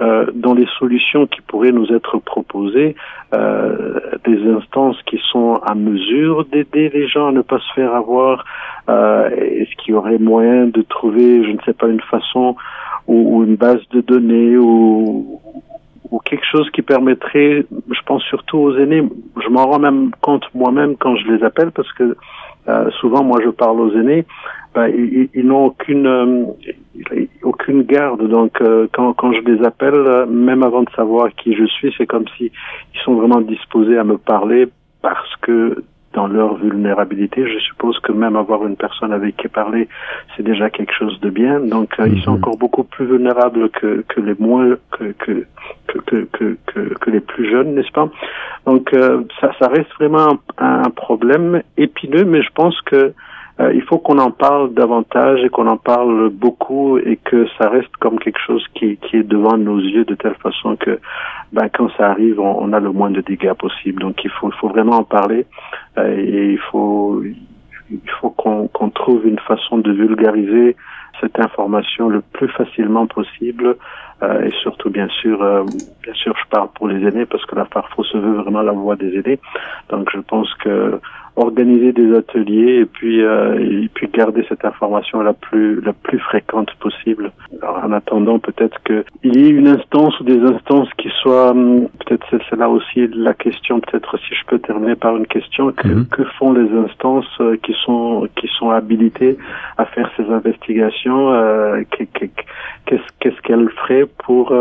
[0.00, 2.96] euh, dans les solutions qui pourraient nous être proposées,
[3.34, 7.94] euh, des instances qui sont à mesure d'aider les gens à ne pas se faire
[7.94, 8.44] avoir.
[8.88, 12.56] Euh, Est-ce qu'il y aurait moyen de trouver, je ne sais pas, une façon
[13.06, 15.40] ou, ou une base de données ou,
[16.10, 19.02] ou quelque chose qui permettrait, je pense surtout aux aînés,
[19.42, 22.16] je m'en rends même compte moi-même quand je les appelle parce que
[22.68, 24.24] euh, souvent moi je parle aux aînés,
[24.74, 26.44] ben, ils, ils n'ont aucune euh,
[27.42, 28.28] aucune garde.
[28.28, 31.94] Donc euh, quand, quand je les appelle, euh, même avant de savoir qui je suis,
[31.96, 32.50] c'est comme si
[32.94, 34.68] ils sont vraiment disposés à me parler
[35.02, 35.82] parce que
[36.16, 39.86] dans leur vulnérabilité, je suppose que même avoir une personne avec qui parler,
[40.34, 41.60] c'est déjà quelque chose de bien.
[41.60, 42.38] Donc ils sont mhm.
[42.38, 45.46] encore beaucoup plus vulnérables que, que les moins que que,
[46.06, 46.56] que, que,
[47.00, 48.08] que, les plus jeunes, n'est-ce pas?
[48.64, 48.90] Donc
[49.40, 53.12] ça, ça reste vraiment un, un problème épineux, mais je pense que
[53.58, 57.70] euh, il faut qu'on en parle davantage et qu'on en parle beaucoup et que ça
[57.70, 61.00] reste comme quelque chose qui, qui est devant nos yeux de telle façon que
[61.52, 64.02] ben, quand ça arrive, on, a le moins de dégâts possible.
[64.02, 65.46] Donc il faut, il faut vraiment en parler
[65.96, 67.22] euh, et il faut,
[67.90, 70.76] il faut qu'on qu'on trouve une façon de vulgariser
[71.20, 73.76] cette information le plus facilement possible
[74.22, 75.64] euh, et surtout bien sûr euh,
[76.02, 78.72] bien sûr je parle pour les aînés parce que la Farfo se veut vraiment la
[78.72, 79.38] voix des aînés
[79.88, 81.00] donc je pense que
[81.36, 86.70] organiser des ateliers et puis et puis garder cette information la plus la plus fréquente
[86.80, 87.30] possible.
[87.62, 91.88] Alors, en attendant peut-être qu'il y ait une instance ou des instances qui soient hum,
[92.04, 95.88] peut-être c'est là aussi la question peut-être si je peux terminer par une question que,
[95.88, 96.06] mhm.
[96.06, 99.36] que font les instances qui sont qui sont habilitées
[99.76, 101.32] à faire ces investigations
[102.86, 104.54] qu'est-ce qu'elle ferait pour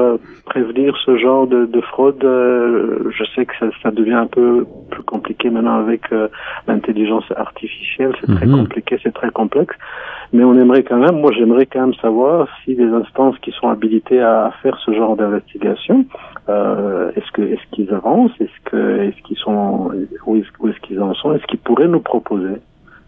[0.46, 2.22] prévenir ce genre de, de fraude?
[2.22, 6.28] Je sais que ça, ça devient un peu plus compliqué maintenant avec euh,
[6.68, 8.14] l'intelligence artificielle.
[8.22, 8.60] C'est très mhm.
[8.60, 9.76] compliqué, c'est très complexe.
[10.34, 13.70] Mais on aimerait quand même, moi j'aimerais quand même savoir si les instances qui sont
[13.70, 16.06] habilitées à faire ce genre d'investigation,
[16.50, 19.92] euh, est-ce que est-ce qu'ils avancent, est-ce que est-ce qu'ils sont
[20.26, 22.58] où est-ce, qu'ils en sont, est-ce qu'ils pourraient nous proposer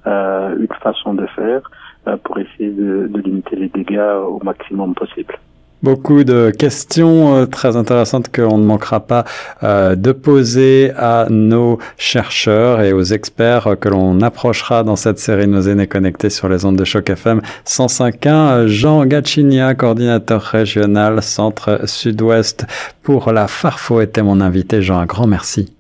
[0.06, 1.62] euh, une façon de faire
[2.08, 5.38] euh, pour essayer de, de limiter les dégâts au maximum possible.
[5.84, 9.26] Beaucoup de questions euh, très intéressantes qu'on ne manquera pas
[9.62, 15.48] euh, de poser à nos chercheurs et aux experts que l'on approchera dans cette série
[15.48, 18.66] Nos aînés connectés sur les ondes de choc FM 105.1.
[18.66, 22.66] Jean Gachinia, coordinateur régional Centre Sud-Ouest
[23.04, 24.82] pour la Farfo, était mon invité.
[24.82, 25.76] Jean, un grand merci.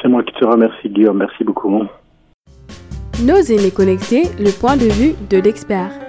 [0.00, 1.18] C'est moi qui te remercie, Guillaume.
[1.18, 1.82] Merci beaucoup.
[3.24, 6.05] Nos aînés connectés, le point de vue de l'expert.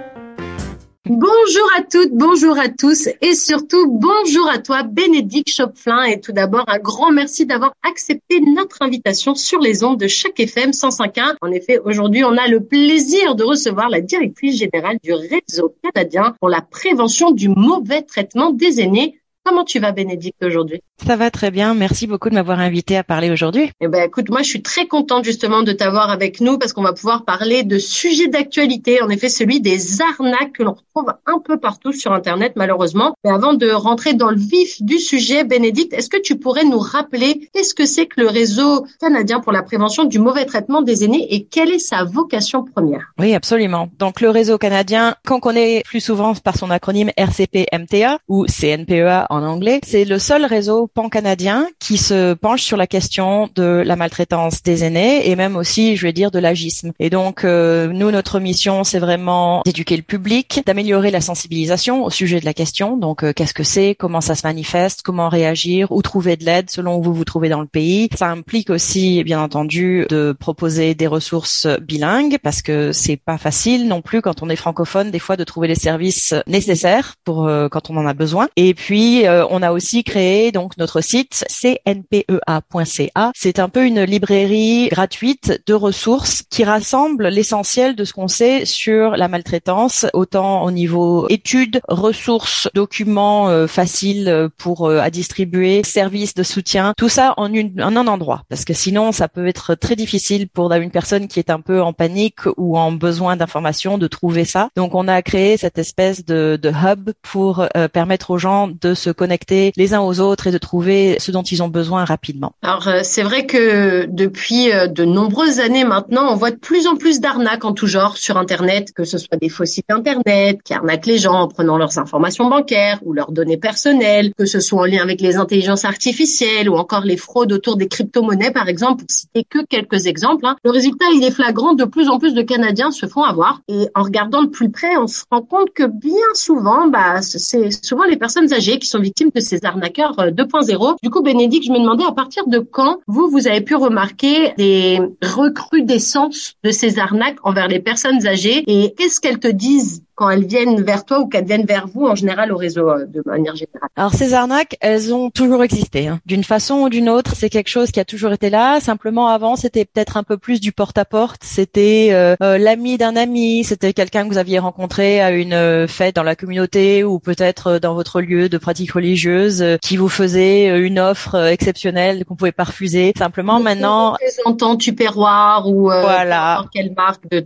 [1.10, 6.32] Bonjour à toutes, bonjour à tous et surtout bonjour à toi Bénédicte Chopflin et tout
[6.32, 11.36] d'abord un grand merci d'avoir accepté notre invitation sur les ondes de chaque FM 105.1.
[11.40, 16.34] En effet, aujourd'hui, on a le plaisir de recevoir la directrice générale du réseau canadien
[16.40, 19.18] pour la prévention du mauvais traitement des aînés,
[19.48, 20.82] Comment tu vas, Bénédicte, aujourd'hui?
[21.06, 21.72] Ça va très bien.
[21.72, 23.70] Merci beaucoup de m'avoir invité à parler aujourd'hui.
[23.80, 26.82] Eh ben, écoute, moi, je suis très contente justement de t'avoir avec nous parce qu'on
[26.82, 29.00] va pouvoir parler de sujets d'actualité.
[29.00, 33.14] En effet, celui des arnaques que l'on retrouve un peu partout sur Internet, malheureusement.
[33.24, 36.80] Mais avant de rentrer dans le vif du sujet, Bénédicte, est-ce que tu pourrais nous
[36.80, 41.04] rappeler qu'est-ce que c'est que le réseau canadien pour la prévention du mauvais traitement des
[41.04, 43.14] aînés et quelle est sa vocation première?
[43.18, 43.88] Oui, absolument.
[43.98, 49.37] Donc, le réseau canadien, qu'on connaît plus souvent par son acronyme RCP-MTA ou CNPEA en
[49.84, 54.84] C'est le seul réseau pan-canadien qui se penche sur la question de la maltraitance des
[54.84, 56.92] aînés et même aussi, je vais dire, de l'agisme.
[56.98, 62.10] Et donc, euh, nous, notre mission, c'est vraiment d'éduquer le public, d'améliorer la sensibilisation au
[62.10, 62.96] sujet de la question.
[62.96, 66.70] Donc, euh, qu'est-ce que c'est, comment ça se manifeste, comment réagir, où trouver de l'aide
[66.70, 68.08] selon où vous vous trouvez dans le pays.
[68.16, 73.88] Ça implique aussi, bien entendu, de proposer des ressources bilingues parce que c'est pas facile
[73.88, 77.68] non plus quand on est francophone des fois de trouver les services nécessaires pour euh,
[77.68, 78.48] quand on en a besoin.
[78.56, 83.32] Et puis euh, on a aussi créé donc notre site cnpea.ca.
[83.34, 88.64] C'est un peu une librairie gratuite de ressources qui rassemble l'essentiel de ce qu'on sait
[88.64, 95.82] sur la maltraitance, autant au niveau études, ressources, documents euh, faciles pour euh, à distribuer,
[95.84, 98.42] services de soutien, tout ça en, une, en un endroit.
[98.48, 101.80] Parce que sinon, ça peut être très difficile pour une personne qui est un peu
[101.82, 104.68] en panique ou en besoin d'informations de trouver ça.
[104.76, 109.07] Donc, on a créé cette espèce de, de hub pour permettre aux gens de se
[109.12, 112.52] connecter les uns aux autres et de trouver ce dont ils ont besoin rapidement.
[112.62, 116.86] Alors euh, c'est vrai que depuis euh, de nombreuses années maintenant, on voit de plus
[116.86, 120.62] en plus d'arnaques en tout genre sur Internet, que ce soit des faux sites Internet
[120.62, 124.60] qui arnaquent les gens en prenant leurs informations bancaires ou leurs données personnelles, que ce
[124.60, 128.68] soit en lien avec les intelligences artificielles ou encore les fraudes autour des crypto-monnaies par
[128.68, 130.46] exemple, pour citer que quelques exemples.
[130.46, 130.56] Hein.
[130.64, 133.88] Le résultat, il est flagrant, de plus en plus de Canadiens se font avoir et
[133.94, 138.04] en regardant de plus près, on se rend compte que bien souvent, bah, c'est souvent
[138.04, 140.90] les personnes âgées qui sont victimes de ces arnaqueurs 2.0.
[140.90, 143.74] Euh, du coup, Bénédicte, je me demandais à partir de quand vous, vous avez pu
[143.74, 150.02] remarquer des recrudescences de ces arnaques envers les personnes âgées et qu'est-ce qu'elles te disent
[150.18, 153.06] quand elles viennent vers toi ou qu'elles viennent vers vous en général au réseau euh,
[153.06, 156.08] de manière générale Alors ces arnaques, elles ont toujours existé.
[156.08, 156.18] Hein.
[156.26, 158.80] D'une façon ou d'une autre, c'est quelque chose qui a toujours été là.
[158.80, 161.42] Simplement avant, c'était peut-être un peu plus du porte-à-porte.
[161.44, 166.16] C'était euh, euh, l'ami d'un ami, c'était quelqu'un que vous aviez rencontré à une fête
[166.16, 170.98] dans la communauté ou peut-être dans votre lieu de pratique religieuse qui vous faisait une
[170.98, 173.12] offre exceptionnelle qu'on pouvait pas refuser.
[173.16, 176.64] Simplement maintenant, représentant Tupperware ou voilà.
[176.72, 177.44] quelle marque de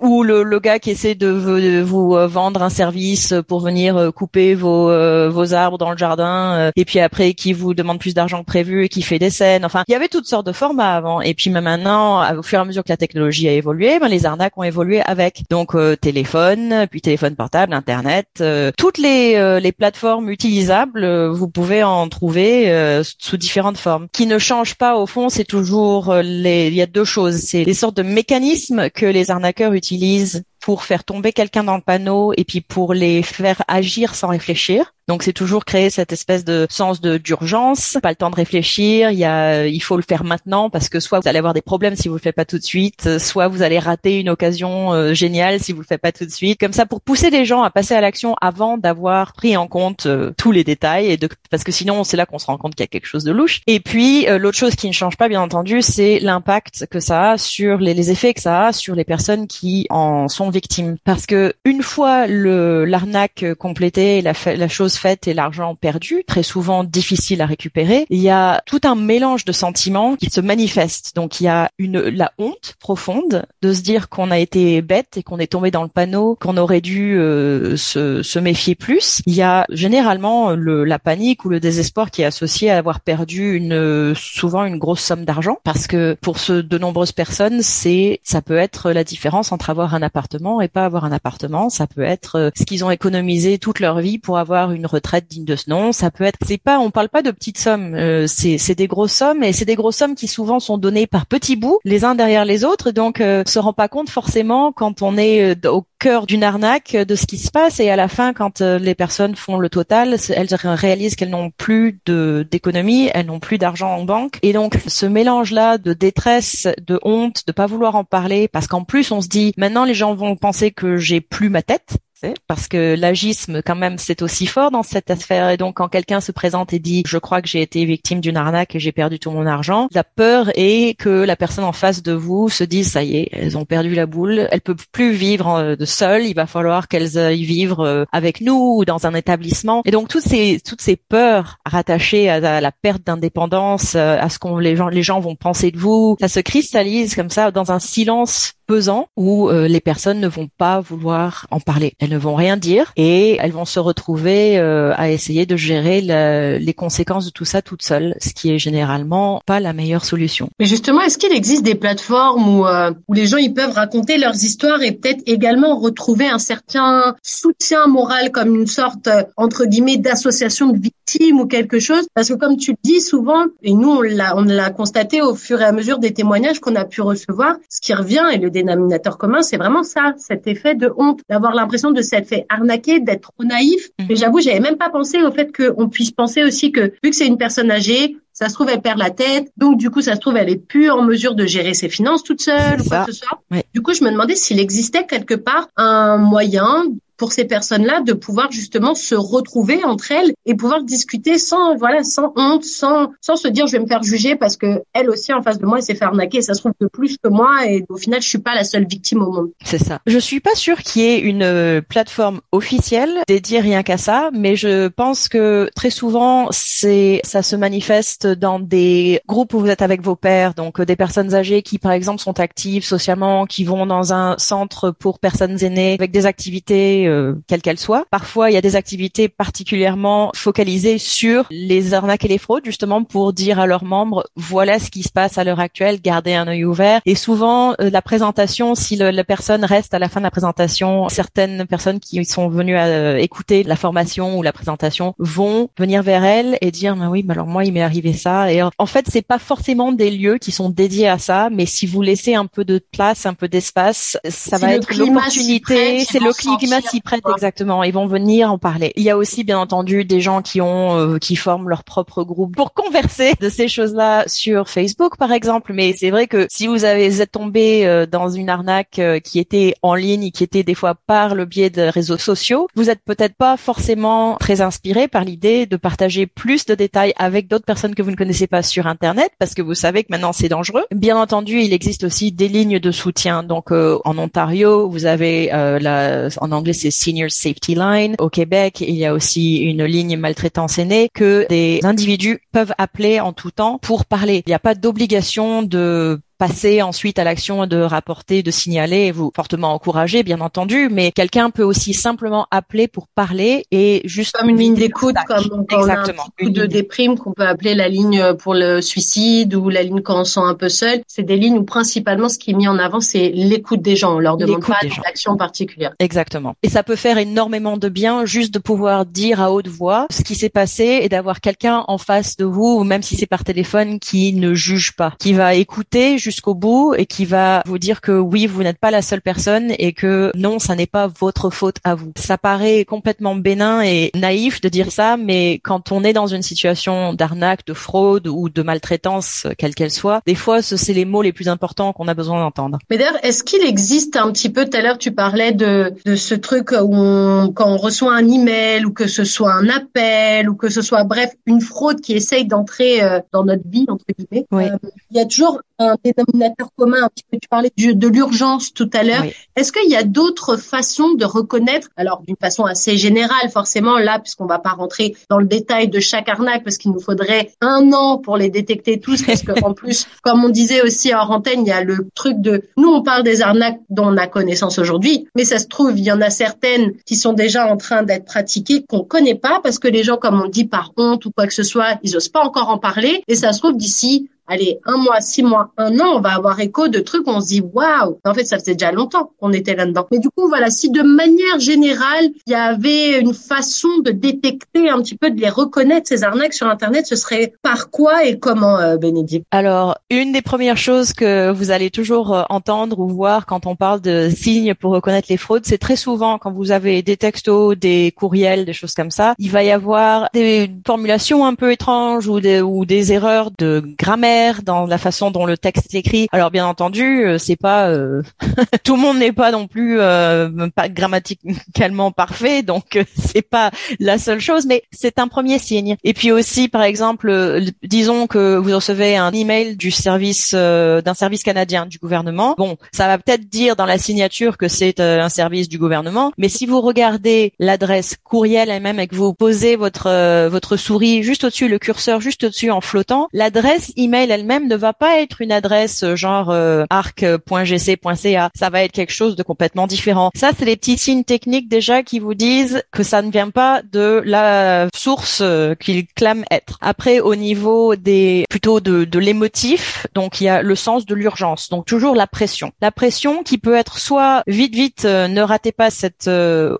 [0.00, 3.96] ou le, le, gars qui essaie de, de vous euh, vendre un service pour venir
[3.96, 7.98] euh, couper vos euh, vos arbres dans le jardin et puis après qui vous demande
[7.98, 9.64] plus d'argent que prévu et qui fait des scènes.
[9.64, 12.62] Enfin, il y avait toutes sortes de formats avant et puis maintenant au fur et
[12.62, 15.42] à mesure que la technologie a évolué, ben, les arnaques ont évolué avec.
[15.50, 18.42] Donc téléphone, puis téléphone portable, internet,
[18.76, 24.08] toutes les les plateformes utilisables, vous pouvez en trouver sous différentes formes.
[24.12, 27.64] Qui ne changent pas au fond, c'est toujours les il y a deux choses, c'est
[27.64, 32.32] des sortes de mécanismes que les arnaqueurs utilisent pour faire tomber quelqu'un dans le panneau
[32.36, 34.94] et puis pour les faire agir sans réfléchir.
[35.12, 39.10] Donc c'est toujours créer cette espèce de sens de d'urgence, pas le temps de réfléchir,
[39.10, 41.60] il y a il faut le faire maintenant parce que soit vous allez avoir des
[41.60, 44.94] problèmes si vous le faites pas tout de suite, soit vous allez rater une occasion
[44.94, 46.58] euh, géniale si vous le faites pas tout de suite.
[46.58, 50.06] Comme ça pour pousser les gens à passer à l'action avant d'avoir pris en compte
[50.06, 52.74] euh, tous les détails et de parce que sinon c'est là qu'on se rend compte
[52.74, 53.60] qu'il y a quelque chose de louche.
[53.66, 57.32] Et puis euh, l'autre chose qui ne change pas bien entendu, c'est l'impact que ça
[57.32, 60.96] a sur les, les effets que ça a sur les personnes qui en sont victimes
[61.04, 66.84] parce que une fois le l'arnaque complétée, la, la chose et l'argent perdu, très souvent
[66.84, 71.14] difficile à récupérer, il y a tout un mélange de sentiments qui se manifestent.
[71.16, 75.16] Donc il y a une la honte profonde de se dire qu'on a été bête
[75.16, 79.22] et qu'on est tombé dans le panneau, qu'on aurait dû euh, se, se, méfier plus.
[79.26, 83.00] Il y a généralement le, la panique ou le désespoir qui est associé à avoir
[83.00, 88.20] perdu une souvent une grosse somme d'argent parce que pour ce, de nombreuses personnes, c'est
[88.22, 91.70] ça peut être la différence entre avoir un appartement et pas avoir un appartement.
[91.70, 95.26] Ça peut être euh, ce qu'ils ont économisé toute leur vie pour avoir une retraite
[95.28, 95.92] digne de ce nom.
[95.92, 99.12] Ça peut être c'est pas on parle pas de petites sommes, euh, c'est des grosses
[99.12, 102.14] sommes et c'est des grosses sommes qui souvent sont données par petits bouts les uns
[102.14, 102.90] derrière les autres.
[102.90, 106.96] Donc euh, se rend pas compte forcément quand on est euh, au cœur d'une arnaque
[106.96, 110.16] de ce qui se passe et à la fin quand les personnes font le total,
[110.30, 114.78] elles réalisent qu'elles n'ont plus de d'économie, elles n'ont plus d'argent en banque et donc
[114.88, 119.12] ce mélange là de détresse, de honte, de pas vouloir en parler parce qu'en plus
[119.12, 121.98] on se dit maintenant les gens vont penser que j'ai plus ma tête
[122.46, 125.50] parce que l'agisme quand même c'est aussi fort dans cette affaire.
[125.50, 128.36] Et donc quand quelqu'un se présente et dit je crois que j'ai été victime d'une
[128.36, 132.02] arnaque et j'ai perdu tout mon argent, la peur est que la personne en face
[132.02, 135.12] de vous se dise ça y est, elles ont perdu la boule, elles peuvent plus
[135.12, 139.14] vivre de seules, il va falloir qu'elles aillent vivre euh, avec nous ou dans un
[139.14, 139.82] établissement.
[139.84, 144.38] Et donc toutes ces toutes ces peurs rattachées à la perte d'indépendance, euh, à ce
[144.38, 147.72] qu'on les gens les gens vont penser de vous, ça se cristallise comme ça dans
[147.72, 151.92] un silence pesant où euh, les personnes ne vont pas vouloir en parler.
[152.00, 156.00] Elles ne vont rien dire et elles vont se retrouver euh, à essayer de gérer
[156.00, 160.48] les conséquences de tout ça toutes seules, ce qui est généralement pas la meilleure solution.
[160.58, 164.36] Mais justement, est-ce qu'il existe des plateformes où, euh, les gens ils peuvent raconter leurs
[164.36, 170.68] histoires et peut-être également retrouver un certain soutien moral comme une sorte entre guillemets d'association
[170.68, 171.01] de victimes
[171.32, 174.42] ou quelque chose Parce que comme tu le dis souvent, et nous on l'a on
[174.42, 177.94] l'a constaté au fur et à mesure des témoignages qu'on a pu recevoir, ce qui
[177.94, 182.02] revient et le dénominateur commun, c'est vraiment ça, cet effet de honte, d'avoir l'impression de
[182.02, 183.90] s'être fait arnaquer, d'être trop naïf.
[183.98, 184.06] Mhm.
[184.08, 187.16] Mais j'avoue, j'avais même pas pensé au fait qu'on puisse penser aussi que, vu que
[187.16, 189.52] c'est une personne âgée, ça se trouve, elle perd la tête.
[189.56, 192.22] Donc, du coup, ça se trouve, elle est plus en mesure de gérer ses finances
[192.22, 193.38] toute seule ou quoi que ce soit.
[193.74, 196.84] Du coup, je me demandais s'il existait quelque part un moyen
[197.22, 202.02] pour ces personnes-là de pouvoir justement se retrouver entre elles et pouvoir discuter sans voilà
[202.02, 205.32] sans honte, sans sans se dire je vais me faire juger parce que elle aussi
[205.32, 207.64] en face de moi elle s'est fait arnaquer, ça se trouve que plus que moi
[207.64, 209.50] et au final je suis pas la seule victime au monde.
[209.64, 210.00] C'est ça.
[210.04, 214.30] Je suis pas sûre qu'il y ait une euh, plateforme officielle dédiée rien qu'à ça,
[214.32, 219.68] mais je pense que très souvent c'est ça se manifeste dans des groupes où vous
[219.68, 223.46] êtes avec vos pères, donc euh, des personnes âgées qui par exemple sont actives socialement,
[223.46, 228.06] qui vont dans un centre pour personnes aînées avec des activités euh, quelle qu'elle soit.
[228.10, 233.04] Parfois, il y a des activités particulièrement focalisées sur les arnaques et les fraudes, justement
[233.04, 236.48] pour dire à leurs membres voilà ce qui se passe à l'heure actuelle, gardez un
[236.48, 237.00] œil ouvert.
[237.06, 241.08] Et souvent, euh, la présentation, si la personne reste à la fin de la présentation,
[241.08, 246.02] certaines personnes qui sont venues à, euh, écouter la formation ou la présentation vont venir
[246.02, 248.52] vers elle et dire bah oui, mais alors moi il m'est arrivé ça.
[248.52, 251.86] Et en fait, c'est pas forcément des lieux qui sont dédiés à ça, mais si
[251.86, 256.04] vous laissez un peu de place, un peu d'espace, ça va être l'opportunité.
[256.04, 257.82] C'est le climat s'y prête exactement.
[257.82, 258.92] Ils vont venir en parler.
[258.96, 262.24] Il y a aussi bien entendu des gens qui ont euh, qui forment leur propre
[262.24, 265.72] groupe pour converser de ces choses-là sur Facebook par exemple.
[265.72, 269.38] Mais c'est vrai que si vous avez êtes tombé euh, dans une arnaque euh, qui
[269.38, 273.00] était en ligne, qui était des fois par le biais de réseaux sociaux, vous êtes
[273.04, 277.94] peut-être pas forcément très inspiré par l'idée de partager plus de détails avec d'autres personnes
[277.94, 280.84] que vous ne connaissez pas sur Internet parce que vous savez que maintenant c'est dangereux.
[280.94, 283.42] Bien entendu, il existe aussi des lignes de soutien.
[283.42, 288.16] Donc en Ontario, vous avez la, en anglais c'est Senior Safety Line.
[288.18, 293.20] Au Québec, il y a aussi une ligne maltraitance aînée que des individus peuvent appeler
[293.20, 294.42] en tout temps pour parler.
[294.46, 299.30] Il n'y a pas d'obligation de passer ensuite à l'action de rapporter, de signaler, vous
[299.32, 304.48] fortement encourager, bien entendu, mais quelqu'un peut aussi simplement appeler pour parler et juste comme
[304.48, 306.24] une ligne d'écoute, comme quand Exactement.
[306.26, 309.68] on a un coup de déprime qu'on peut appeler la ligne pour le suicide ou
[309.68, 311.02] la ligne quand on sent un peu seul.
[311.06, 314.16] C'est des lignes où principalement ce qui est mis en avant, c'est l'écoute des gens.
[314.16, 315.92] On leur demande pas d'action particulière.
[316.00, 316.56] Exactement.
[316.64, 320.24] Et ça peut faire énormément de bien juste de pouvoir dire à haute voix ce
[320.24, 324.00] qui s'est passé et d'avoir quelqu'un en face de vous, même si c'est par téléphone,
[324.00, 328.12] qui ne juge pas, qui va écouter jusqu'au bout et qui va vous dire que
[328.12, 331.76] oui, vous n'êtes pas la seule personne et que non, ça n'est pas votre faute
[331.84, 332.12] à vous.
[332.16, 336.42] Ça paraît complètement bénin et naïf de dire ça, mais quand on est dans une
[336.42, 341.22] situation d'arnaque, de fraude ou de maltraitance, quelle qu'elle soit, des fois, c'est les mots
[341.22, 342.78] les plus importants qu'on a besoin d'entendre.
[342.90, 346.16] Mais d'ailleurs, est-ce qu'il existe un petit peu, tout à l'heure, tu parlais de, de
[346.16, 350.48] ce truc où on, quand on reçoit un email ou que ce soit un appel
[350.48, 354.04] ou que ce soit, bref, une fraude qui essaye d'entrer euh, dans notre vie, entre
[354.18, 354.46] guillemets.
[354.50, 354.64] Oui.
[354.64, 354.76] Euh,
[355.10, 355.60] il y a toujours
[355.90, 359.24] un dénominateur commun, un petit peu, tu parlais de l'urgence tout à l'heure.
[359.56, 364.18] Est-ce qu'il y a d'autres façons de reconnaître, alors d'une façon assez générale forcément là,
[364.18, 367.92] puisqu'on va pas rentrer dans le détail de chaque arnaque, parce qu'il nous faudrait un
[367.92, 371.62] an pour les détecter tous, parce que en plus, comme on disait aussi en antenne,
[371.66, 374.78] il y a le truc de, nous on parle des arnaques dont on a connaissance
[374.78, 378.02] aujourd'hui, mais ça se trouve, il y en a certaines qui sont déjà en train
[378.02, 381.30] d'être pratiquées qu'on connaît pas, parce que les gens, comme on dit, par honte ou
[381.30, 384.28] quoi que ce soit, ils osent pas encore en parler, et ça se trouve d'ici
[384.46, 387.48] allez, un mois, six mois, un an, on va avoir écho de trucs, on se
[387.48, 390.06] dit, waouh, en fait, ça faisait déjà longtemps qu'on était là-dedans.
[390.10, 394.88] Mais du coup, voilà, si de manière générale, il y avait une façon de détecter
[394.88, 398.38] un petit peu, de les reconnaître, ces arnaques sur Internet, ce serait par quoi et
[398.38, 399.46] comment, euh, Bénédicte?
[399.50, 403.76] Alors, une des premières choses que vous allez toujours euh, entendre ou voir quand on
[403.76, 407.76] parle de signes pour reconnaître les fraudes, c'est très souvent quand vous avez des textos,
[407.76, 412.26] des courriels, des choses comme ça, il va y avoir des formulations un peu étranges
[412.26, 414.31] ou des, ou des erreurs de grammaire
[414.64, 416.28] dans la façon dont le texte est écrit.
[416.32, 418.22] Alors bien entendu, euh, c'est pas euh,
[418.84, 424.18] tout le monde n'est pas non plus euh, pas grammaticalement parfait, donc c'est pas la
[424.18, 425.96] seule chose, mais c'est un premier signe.
[426.04, 431.42] Et puis aussi, par exemple, disons que vous recevez un email du service d'un service
[431.42, 432.54] canadien du gouvernement.
[432.56, 436.48] Bon, ça va peut-être dire dans la signature que c'est un service du gouvernement, mais
[436.48, 441.68] si vous regardez l'adresse courriel elle-même et que vous posez votre votre souris juste au-dessus,
[441.68, 446.02] le curseur juste au-dessus en flottant, l'adresse email elle-même ne va pas être une adresse
[446.02, 448.50] euh, genre euh, arc.gc.ca.
[448.54, 450.30] Ça va être quelque chose de complètement différent.
[450.34, 453.82] Ça, c'est les petits signes techniques déjà qui vous disent que ça ne vient pas
[453.82, 456.78] de la source euh, qu'ils clament être.
[456.80, 461.14] Après, au niveau des plutôt de, de l'émotif, donc il y a le sens de
[461.14, 461.68] l'urgence.
[461.68, 462.72] Donc toujours la pression.
[462.80, 466.30] La pression qui peut être soit vite vite ne ratez pas cette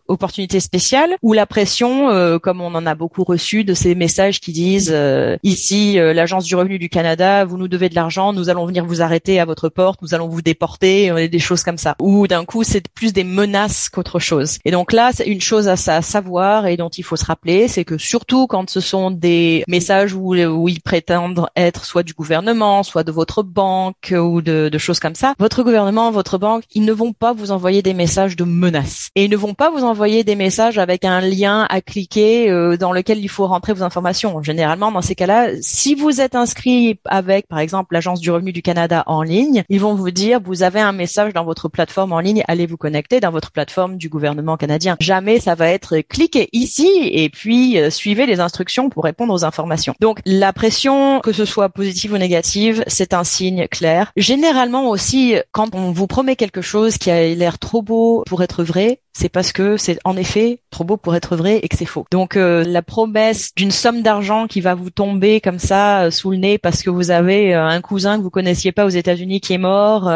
[0.08, 4.52] opportunité spéciale ou la pression comme on en a beaucoup reçu de ces messages qui
[4.52, 4.94] disent
[5.42, 9.02] ici l'agence du revenu du Canada vous nous devez de l'argent, nous allons venir vous
[9.02, 11.96] arrêter à votre porte, nous allons vous déporter, des choses comme ça.
[12.00, 14.58] Ou d'un coup, c'est plus des menaces qu'autre chose.
[14.64, 17.84] Et donc là, c'est une chose à, savoir et dont il faut se rappeler, c'est
[17.84, 23.04] que surtout quand ce sont des messages où, ils prétendent être soit du gouvernement, soit
[23.04, 27.12] de votre banque ou de, choses comme ça, votre gouvernement, votre banque, ils ne vont
[27.12, 29.10] pas vous envoyer des messages de menaces.
[29.14, 32.76] Et ils ne vont pas vous envoyer des messages avec un lien à cliquer euh,
[32.76, 34.42] dans lequel il faut rentrer vos informations.
[34.42, 38.62] Généralement, dans ces cas-là, si vous êtes inscrit avec par exemple, l'Agence du revenu du
[38.62, 42.20] Canada en ligne, ils vont vous dire, vous avez un message dans votre plateforme en
[42.20, 44.96] ligne, allez vous connecter dans votre plateforme du gouvernement canadien.
[45.00, 49.44] Jamais ça va être cliquez ici et puis euh, suivez les instructions pour répondre aux
[49.44, 49.94] informations.
[50.00, 54.12] Donc, la pression, que ce soit positive ou négative, c'est un signe clair.
[54.16, 58.64] Généralement aussi, quand on vous promet quelque chose qui a l'air trop beau pour être
[58.64, 61.84] vrai, c'est parce que c'est en effet trop beau pour être vrai et que c'est
[61.84, 62.06] faux.
[62.10, 66.30] Donc euh, la promesse d'une somme d'argent qui va vous tomber comme ça euh, sous
[66.30, 69.40] le nez parce que vous avez euh, un cousin que vous connaissiez pas aux États-Unis
[69.40, 70.10] qui est mort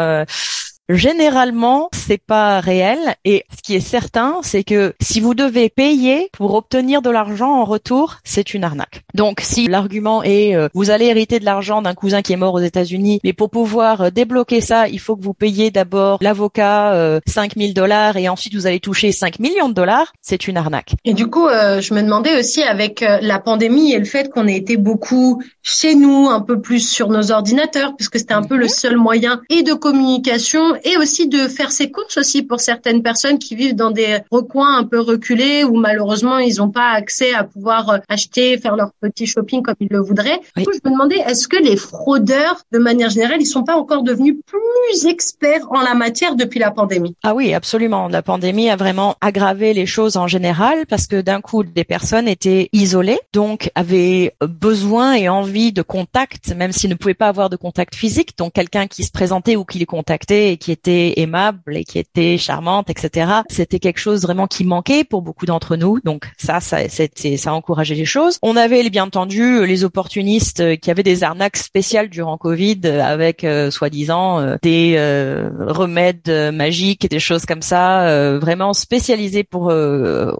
[0.89, 6.29] Généralement, c'est pas réel et ce qui est certain, c'est que si vous devez payer
[6.31, 9.03] pour obtenir de l'argent en retour, c'est une arnaque.
[9.13, 12.53] Donc si l'argument est euh, vous allez hériter de l'argent d'un cousin qui est mort
[12.53, 16.93] aux États-Unis, mais pour pouvoir euh, débloquer ça, il faut que vous payiez d'abord l'avocat
[16.93, 20.93] euh, 5000 dollars et ensuite vous allez toucher 5 millions de dollars, c'est une arnaque.
[21.03, 24.47] Et du coup, euh, je me demandais aussi avec la pandémie et le fait qu'on
[24.47, 28.55] ait été beaucoup chez nous, un peu plus sur nos ordinateurs, puisque c'était un peu
[28.55, 28.69] le mhm.
[28.69, 33.39] seul moyen et de communication et aussi de faire ses courses aussi pour certaines personnes
[33.39, 37.43] qui vivent dans des recoins un peu reculés où malheureusement ils n'ont pas accès à
[37.43, 40.39] pouvoir euh, acheter, faire leur petit shopping comme ils le voudraient.
[40.55, 43.75] Du coup, je me demandais, est-ce que les fraudeurs, de manière générale, ils sont pas
[43.75, 47.15] encore devenus plus experts en la matière depuis la pandémie?
[47.23, 48.07] Ah oui, absolument.
[48.07, 52.27] La pandémie a vraiment aggravé les choses en général parce que d'un coup, des personnes
[52.27, 57.49] étaient isolées, donc avaient besoin et envie de contact, même s'ils ne pouvaient pas avoir
[57.49, 58.37] de contact physique.
[58.37, 61.99] Donc quelqu'un qui se présentait ou qui les contactait et qui était aimable et qui
[61.99, 63.31] était charmante, etc.
[63.49, 65.99] C'était quelque chose vraiment qui manquait pour beaucoup d'entre nous.
[66.03, 68.37] Donc ça, ça, c'était, ça a encouragé les choses.
[68.41, 73.71] On avait bien entendu les opportunistes qui avaient des arnaques spéciales durant Covid avec euh,
[73.71, 79.71] soi-disant euh, des euh, remèdes magiques et des choses comme ça, vraiment spécialisés pour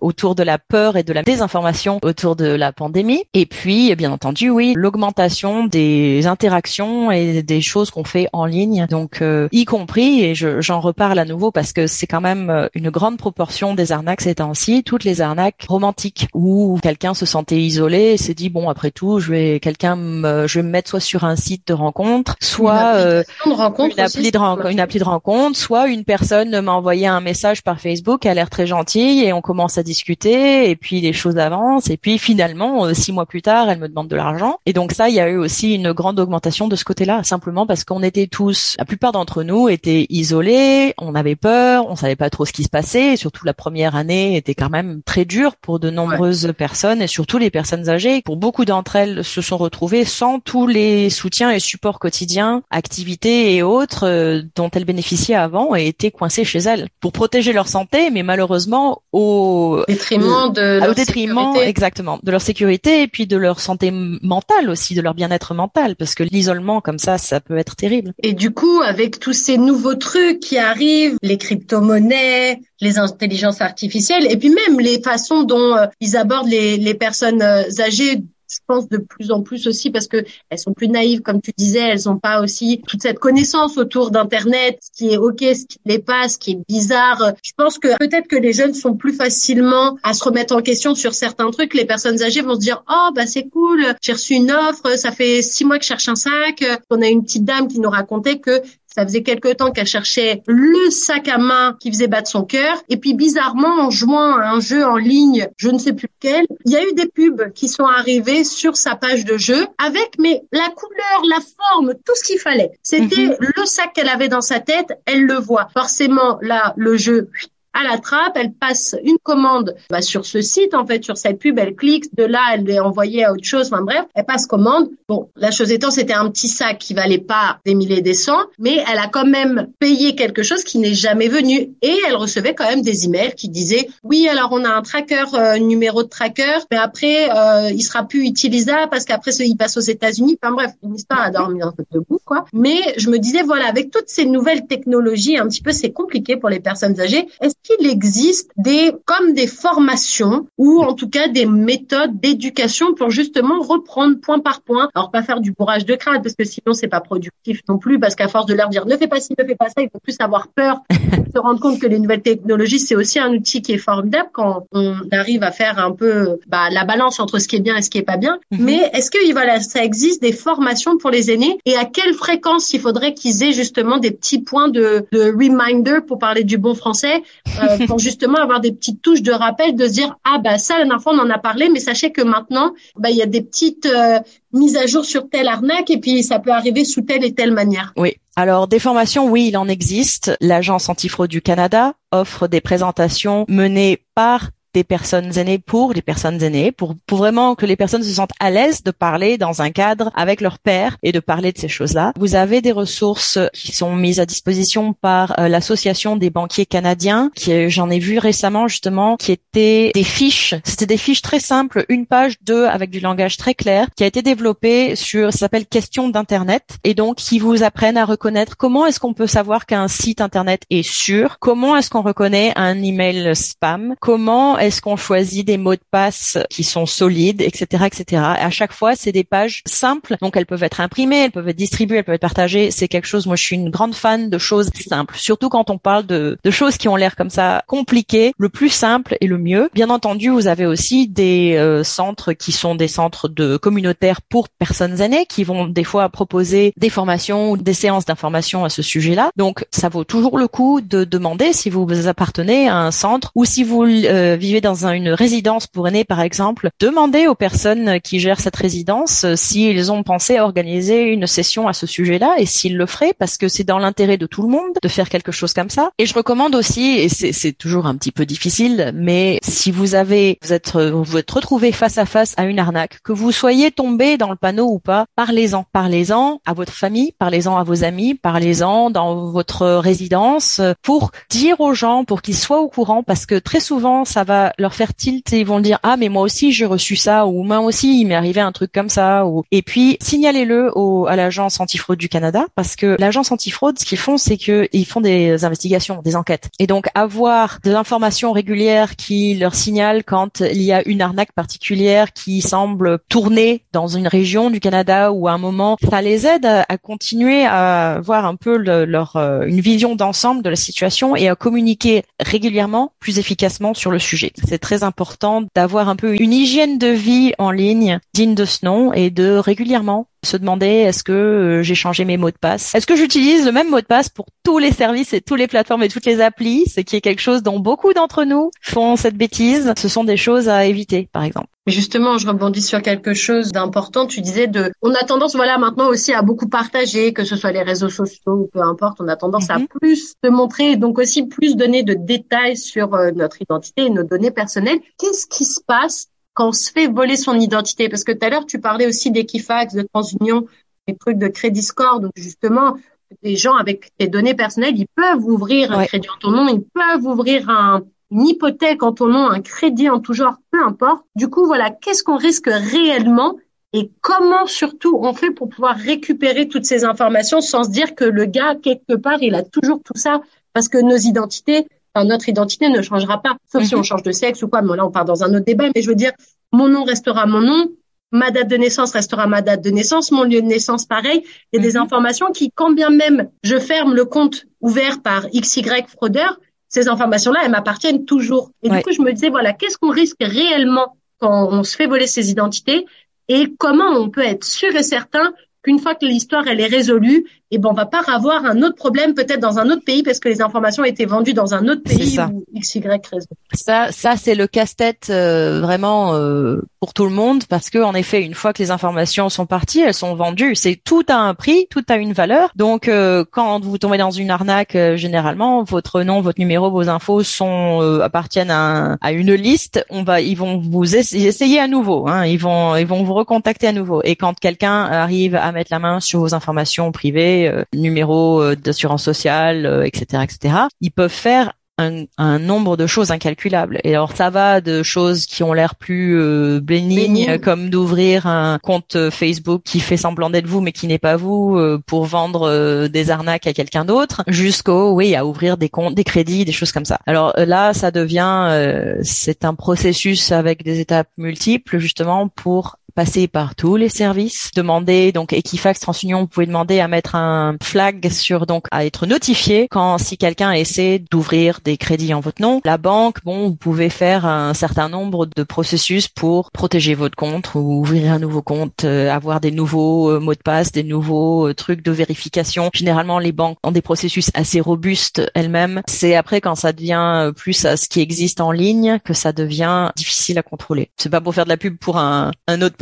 [0.01, 3.23] autour de la peur et de la désinformation autour de la pandémie.
[3.34, 8.88] Et puis, bien entendu, oui, l'augmentation des interactions et des choses qu'on fait en ligne.
[8.89, 9.21] Donc,
[9.51, 13.74] y compris, et j'en reparle à nouveau parce que c'est quand même une grande proportion
[13.74, 18.34] des arnaques ces temps-ci, toutes les arnaques romantiques où quelqu'un se sentait isolé et s'est
[18.34, 21.36] dit bon après tout, je vais quelqu'un me, je vais me mettre soit sur un
[21.36, 25.57] site de rencontre, soit une, de rencontre une appli de rencontre, une appli de rencontre,
[25.57, 29.34] soit une personne m'a envoyé un message par Facebook, elle a l'air très gentille et
[29.34, 33.26] on commence à discuter et puis les choses avancent et puis finalement euh, six mois
[33.26, 34.59] plus tard, elle me demande de l'argent.
[34.65, 37.65] Et donc ça, il y a eu aussi une grande augmentation de ce côté-là, simplement
[37.65, 42.16] parce qu'on était tous, la plupart d'entre nous étaient isolés, on avait peur, on savait
[42.16, 45.26] pas trop ce qui se passait, et surtout la première année était quand même très
[45.26, 48.22] dure pour de nombreuses personnes et surtout les personnes âgées.
[48.24, 53.55] Pour beaucoup d'entre elles, se sont retrouvées sans tous les soutiens et supports quotidiens, activités
[53.55, 57.68] et autres euh, dont elles bénéficiaient avant et étaient coincées chez elles pour protéger leur
[57.68, 63.38] santé, mais malheureusement au détriment de au détriment exactement de leur sécurité et puis de
[63.38, 67.58] leur santé mentale aussi, de leur bien-être mental, parce que l'isolement comme ça, ça peut
[67.58, 68.14] être terrible.
[68.24, 74.32] Et du coup, avec tous ces nouveaux trucs qui arrivent, les crypto-monnaies, les intelligences artificielles,
[74.32, 78.60] et puis même les façons dont euh, ils abordent les, les personnes euh, âgées je
[78.66, 81.80] pense de plus en plus aussi parce que elles sont plus naïves, comme tu disais,
[81.80, 85.80] elles n'ont pas aussi toute cette connaissance autour d'Internet, ce qui est ok, ce qui
[85.86, 87.34] n'est pas, ce qui est bizarre.
[87.43, 90.95] Je pense que peut-être que les jeunes sont plus facilement à se remettre en question
[90.95, 91.74] sur certains trucs.
[91.74, 95.12] Les personnes âgées vont se dire oh bah c'est cool, j'ai reçu une offre, ça
[95.12, 96.64] fait six mois que je cherche un sac.
[96.89, 98.62] On a une petite dame qui nous racontait que
[98.98, 102.82] ça faisait quelque temps qu'elle cherchait le sac à main qui faisait battre son cœur.
[102.89, 106.48] Et puis bizarrement, en jouant à un jeu en ligne, je ne sais plus lequel,
[106.66, 110.16] il y a eu des pubs qui sont arrivés sur sa page de jeu avec
[110.18, 112.72] mais la couleur, la forme, tout ce qu'il fallait.
[112.82, 113.36] C'était mhm.
[113.39, 115.68] le sac qu'elle avait dans sa tête, elle le voit.
[115.74, 117.30] Forcément, là, le jeu
[117.78, 121.39] à la trappe, elle passe une commande bah, sur ce site, en fait, sur cette
[121.39, 124.47] pub, elle clique, de là, elle est envoyée à autre chose, enfin bref, elle passe
[124.47, 124.89] commande.
[125.07, 128.45] Bon, la chose étant, c'était un petit sac qui valait pas des milliers des cents,
[128.57, 132.55] mais elle a quand même payé quelque chose qui n'est jamais venu et elle recevait
[132.55, 136.09] quand même des emails qui disaient oui, alors on a un tracker, euh, numéro de
[136.09, 140.38] tracker, mais après euh, il sera plus utilisable parce qu'après il passe aux États-Unis.
[140.41, 142.45] Enfin bref, une histoire à dormir un peu debout quoi.
[142.53, 146.38] Mais je me disais voilà, avec toutes ces nouvelles technologies, un petit peu c'est compliqué
[146.38, 147.28] pour les personnes âgées.
[147.68, 153.59] Qu'il existe des comme des formations ou en tout cas des méthodes d'éducation pour justement
[153.59, 154.89] reprendre point par point.
[154.95, 157.99] Alors pas faire du bourrage de crâne parce que sinon c'est pas productif non plus
[157.99, 159.89] parce qu'à force de leur dire ne fais pas ci, ne fais pas ça, ils
[159.93, 163.61] vont plus avoir peur, se rendre compte que les nouvelles technologies c'est aussi un outil
[163.61, 167.47] qui est formidable quand on arrive à faire un peu bah, la balance entre ce
[167.47, 168.39] qui est bien et ce qui est pas bien.
[168.51, 168.63] Mhm.
[168.63, 172.74] Mais est-ce que voilà ça existe des formations pour les aînés et à quelle fréquence
[172.74, 176.74] il faudrait qu'ils aient justement des petits points de, de reminder pour parler du bon
[176.74, 177.24] français?
[177.62, 180.76] Euh, pour justement avoir des petites touches de rappel, de se dire ah bah ça
[180.76, 183.26] la dernière fois on en a parlé, mais sachez que maintenant bah il y a
[183.26, 184.20] des petites euh,
[184.54, 187.52] mises à jour sur telle arnaque et puis ça peut arriver sous telle et telle
[187.52, 187.93] manière.
[187.98, 188.16] Oui.
[188.36, 190.38] Alors des formations, oui, il en existe.
[190.41, 196.41] L'agence antifraude du Canada offre des présentations menées par des personnes aînées pour les personnes
[196.41, 199.72] aînées, pour, pour vraiment que les personnes se sentent à l'aise de parler dans un
[199.72, 202.13] cadre avec leur père et de parler de ces choses-là.
[202.18, 207.32] Vous avez des ressources qui sont mises à disposition par euh, l'association des banquiers canadiens,
[207.36, 210.55] qui j'en ai vu récemment justement, qui étaient des fiches.
[210.63, 214.07] C'était des fiches très simples, une page, deux, avec du langage très clair, qui a
[214.07, 218.86] été développé sur, ça s'appelle Question d'internet, et donc qui vous apprennent à reconnaître comment
[218.86, 223.36] est-ce qu'on peut savoir qu'un site internet est sûr, comment est-ce qu'on reconnaît un email
[223.36, 228.22] spam, comment est-ce qu'on choisit des mots de passe qui sont solides, etc., etc.
[228.24, 231.55] à chaque fois, c'est des pages simples, donc elles peuvent être imprimées, elles peuvent être
[231.55, 232.72] distribuées, elles peuvent être partagées.
[232.72, 233.26] C'est quelque chose.
[233.26, 236.51] Moi, je suis une grande fan de choses simples, surtout quand on parle de, de
[236.51, 238.34] choses qui ont l'air comme ça compliquées.
[238.38, 239.70] Le plus simple et le mieux.
[239.74, 244.49] Bien entendu, vous avez aussi des euh, centres qui sont des centres de communautaires pour
[244.49, 248.82] personnes aînées, qui vont des fois proposer des formations ou des séances d'information à ce
[248.82, 249.32] sujet-là.
[249.36, 253.45] Donc, ça vaut toujours le coup de demander si vous appartenez à un centre ou
[253.45, 258.20] si vous euh, vivez dans une résidence pour aînés, par exemple, demandez aux personnes qui
[258.20, 262.45] gèrent cette résidence euh, s'ils ont pensé à organiser une session à ce sujet-là et
[262.45, 265.32] s'ils le feraient, parce que c'est dans l'intérêt de tout le monde de faire quelque
[265.32, 265.91] chose comme ça.
[265.98, 270.39] Et je recommande aussi, et c'est toujours un petit peu difficile, mais si vous avez,
[270.41, 274.18] vous êtes, vous êtes retrouvé face à face à une arnaque, que vous soyez tombé
[274.18, 278.91] dans le panneau ou pas, parlez-en, parlez-en à votre famille, parlez-en à vos amis, parlez-en
[278.91, 283.60] dans votre résidence pour dire aux gens, pour qu'ils soient au courant, parce que très
[283.60, 286.65] souvent ça va leur faire tilt et ils vont dire ah mais moi aussi j'ai
[286.65, 289.97] reçu ça ou moi aussi il m'est arrivé un truc comme ça ou et puis
[290.01, 290.71] signalez-le
[291.07, 294.85] à l'agence antifraude du Canada parce que l'agence antifraude ce qu'ils font c'est que ils
[294.85, 300.41] font des investigations, des enquêtes et donc avoir de l'information régulière qui leur signale quand
[300.41, 305.27] il y a une arnaque particulière qui semble tourner dans une région du Canada ou
[305.27, 309.61] à un moment ça les aide à, continuer à avoir un peu leur euh, une
[309.61, 314.26] vision d'ensemble de la situation et à communiquer régulièrement plus efficacement sur le sujet.
[314.43, 318.65] C'est très important d'avoir un peu une hygiène de vie en ligne digne de ce
[318.65, 322.75] nom et de régulièrement se demander est-ce que euh, j'ai changé mes mots de passe?
[322.75, 325.47] Est-ce que j'utilise le même mot de passe pour tous les services et toutes les
[325.47, 328.95] plateformes et toutes les applis Ce qui est quelque chose dont beaucoup d'entre nous font
[328.95, 329.73] cette bêtise?
[329.78, 331.47] Ce sont des choses à éviter, par exemple.
[331.67, 334.07] Justement, je rebondis sur quelque chose d'important.
[334.07, 337.51] Tu disais de, on a tendance, voilà, maintenant aussi à beaucoup partager, que ce soit
[337.51, 339.67] les réseaux sociaux ou peu importe, on a tendance à mhm.
[339.67, 344.03] plus se montrer, donc aussi plus donner de détails sur euh, notre identité et nos
[344.03, 344.80] données personnelles.
[344.97, 346.07] Qu'est-ce qui se passe
[346.38, 347.89] quand on se fait voler son identité.
[347.89, 350.45] Parce que tout à l'heure, tu parlais aussi d'Equifax, de TransUnion,
[350.88, 351.99] des trucs de Crédit Score.
[351.99, 352.75] Donc justement,
[353.23, 356.61] des gens avec des données personnelles, ils peuvent ouvrir un crédit en ton nom, ils
[356.61, 357.81] peuvent ouvrir un,
[358.11, 361.03] une hypothèque en ton nom, un crédit en tout genre, peu importe.
[361.15, 363.35] Du coup, voilà, qu'est-ce qu'on risque réellement
[363.73, 368.05] et comment surtout on fait pour pouvoir récupérer toutes ces informations sans se dire que
[368.05, 370.21] le gars, quelque part, il a toujours tout ça
[370.53, 371.67] parce que nos identités,
[372.04, 373.84] notre identité ne changera pas, sauf si on mhm.
[373.84, 374.62] change de sexe ou quoi.
[374.62, 375.66] Mais là, on part dans un autre débat.
[375.76, 376.12] Mais je veux dire,
[376.52, 377.70] mon nom restera mon nom,
[378.12, 381.24] ma date de naissance restera ma date de naissance, mon lieu de naissance pareil.
[381.52, 381.84] Il y a des mhm.
[381.84, 386.39] informations qui, quand bien même je ferme le compte ouvert par XY fraudeur,
[386.70, 388.52] ces informations-là, elles m'appartiennent toujours.
[388.62, 391.88] Et du coup, je me disais, voilà, qu'est-ce qu'on risque réellement quand on se fait
[391.88, 392.86] voler ses identités
[393.30, 395.34] et comment on peut être sûr et certain
[395.64, 398.76] qu'une fois que l'histoire elle est résolue, et ben on va pas avoir un autre
[398.76, 401.68] problème peut-être dans un autre pays parce que les informations ont été vendues dans un
[401.70, 403.28] autre pays ou XY raison.
[403.54, 407.93] Ça, ça c'est le casse-tête euh, vraiment euh, pour tout le monde parce que en
[407.93, 410.56] effet, une fois que les informations sont parties, elles sont vendues.
[410.56, 412.50] C'est tout a un prix, tout a une valeur.
[412.56, 417.24] Donc euh, quand vous tombez dans une arnaque, généralement votre nom, votre numéro, vos infos
[417.24, 419.86] sont appartiennent à, à, une liste.
[419.89, 422.10] On va, ils vont vous essayer à nouveau.
[422.10, 424.02] Hein, ils vont, ils vont vous recontacter à nouveau.
[424.04, 428.55] Et quand quelqu'un arrive à mettre la main sur vos informations privées euh, numéro euh,
[428.55, 430.55] d'assurance sociale, etc., euh, etc.
[430.81, 433.79] Ils peuvent faire un, un, nombre de choses incalculables.
[433.83, 438.57] Et alors ça va de choses qui ont l'air plus euh, bénignes, comme d'ouvrir un
[438.57, 443.11] compte Facebook qui fait semblant d'être vous mais qui n'est pas vous pour vendre des
[443.11, 446.85] arnaques à quelqu'un d'autre, jusqu'au oui à ouvrir des comptes, des crédits, des choses comme
[446.85, 446.97] ça.
[447.05, 453.54] Alors là ça devient c'est un processus avec des étapes multiples justement pour passer par
[453.54, 458.48] tous les services, demander donc Equifax TransUnion, vous pouvez demander à mettre un flag sur
[458.48, 462.60] donc à être notifié quand si quelqu'un essaie d'ouvrir des crédits en votre nom.
[462.66, 467.54] La banque, bon, vous pouvez faire un certain nombre de processus pour protéger votre compte
[467.54, 471.50] ou ouvrir un nouveau compte, euh, avoir des nouveaux euh, mots de passe, des nouveaux
[471.50, 472.72] euh, trucs de vérification.
[472.74, 475.84] Généralement, les banques ont des processus assez robustes elles-mêmes.
[475.86, 479.91] C'est après quand ça devient plus à ce qui existe en ligne que ça devient
[479.95, 480.89] difficile à contrôler.
[480.98, 482.76] C'est pas pour faire de la pub pour un, un autre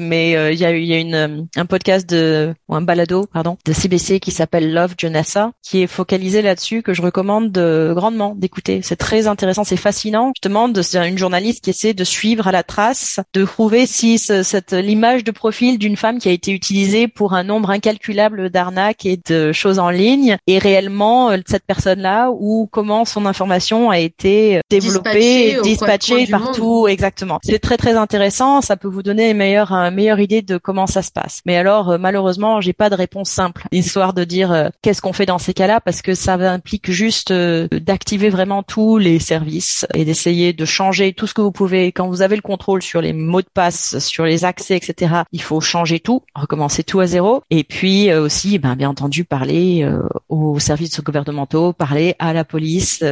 [0.00, 3.26] mais euh, il y a, y a une, euh, un podcast de ou un balado,
[3.32, 8.34] pardon, de CBC qui s'appelle Love Jonassa, qui est focalisé là-dessus, que je recommande grandement
[8.36, 8.80] d'écouter.
[8.82, 10.32] C'est très intéressant, c'est fascinant.
[10.36, 14.18] Je demande, c'est une journaliste qui essaie de suivre à la trace, de trouver si
[14.18, 19.06] cette l'image de profil d'une femme qui a été utilisée pour un nombre incalculable d'arnaques
[19.06, 23.98] et de choses en ligne est réellement euh, cette personne-là ou comment son information a
[23.98, 27.38] été développée, dispatchée, partout, exactement.
[27.42, 28.60] C'est très très intéressant.
[28.60, 31.42] Ça peut vous donner une meilleure, idée de comment ça se passe.
[31.46, 35.12] Mais alors, euh, malheureusement, j'ai pas de réponse simple, histoire de dire euh, qu'est-ce qu'on
[35.12, 39.86] fait dans ces cas-là, parce que ça implique juste euh, d'activer vraiment tous les services
[39.94, 41.92] et d'essayer de changer tout ce que vous pouvez.
[41.92, 45.42] Quand vous avez le contrôle sur les mots de passe, sur les accès, etc., il
[45.42, 47.42] faut changer tout, recommencer tout à zéro.
[47.50, 49.88] Et puis aussi, ben, bien entendu, parler
[50.28, 53.02] aux services gouvernementaux, parler à la police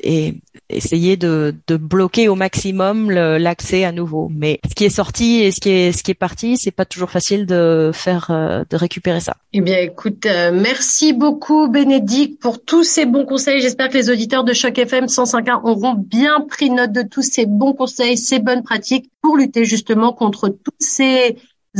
[0.00, 0.34] et
[0.68, 4.30] essayer de, de bloquer au maximum l'accès à nouveau.
[4.34, 7.10] Mais ce qui est sorti ce qui est ce qui est parti, c'est pas toujours
[7.10, 9.36] facile de faire de récupérer ça.
[9.52, 13.60] Eh bien, écoute, merci beaucoup Bénédicte pour tous ces bons conseils.
[13.60, 17.46] J'espère que les auditeurs de Choc FM 105.1 auront bien pris note de tous ces
[17.46, 21.36] bons conseils, ces bonnes pratiques pour lutter justement contre toutes ces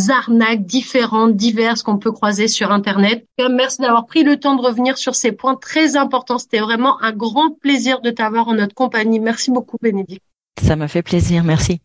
[0.08, 3.26] arnaques différentes, diverses qu'on peut croiser sur Internet.
[3.50, 6.38] Merci d'avoir pris le temps de revenir sur ces points très importants.
[6.38, 9.20] C'était vraiment un grand plaisir de t'avoir en notre compagnie.
[9.20, 10.22] Merci beaucoup, Bénédicte.
[10.62, 11.44] Ça m'a fait plaisir.
[11.44, 11.80] Merci.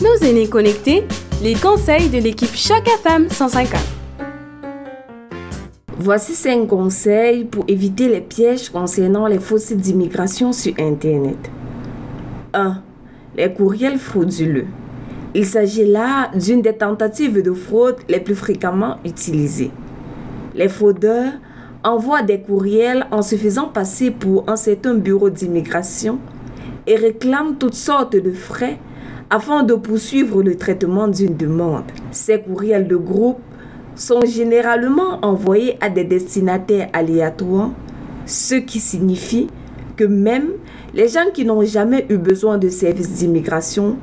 [0.00, 1.02] Nos aînés connectés,
[1.42, 3.80] les conseils de l'équipe Choc FM 150.
[5.98, 11.50] Voici cinq conseils pour éviter les pièges concernant les faux sites d'immigration sur Internet.
[12.54, 12.80] 1.
[13.36, 14.66] Les courriels frauduleux.
[15.34, 19.72] Il s'agit là d'une des tentatives de fraude les plus fréquemment utilisées.
[20.54, 21.32] Les fraudeurs
[21.82, 26.20] envoient des courriels en se faisant passer pour un certain bureau d'immigration
[26.86, 28.78] et réclament toutes sortes de frais
[29.30, 31.84] afin de poursuivre le traitement d'une demande.
[32.10, 33.38] Ces courriels de groupe
[33.94, 37.70] sont généralement envoyés à des destinataires aléatoires,
[38.26, 39.48] ce qui signifie
[39.96, 40.50] que même
[40.94, 43.96] les gens qui n'ont jamais eu besoin de services d'immigration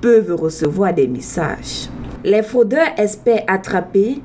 [0.00, 1.88] peuvent recevoir des messages.
[2.24, 4.20] Les fraudeurs espèrent attraper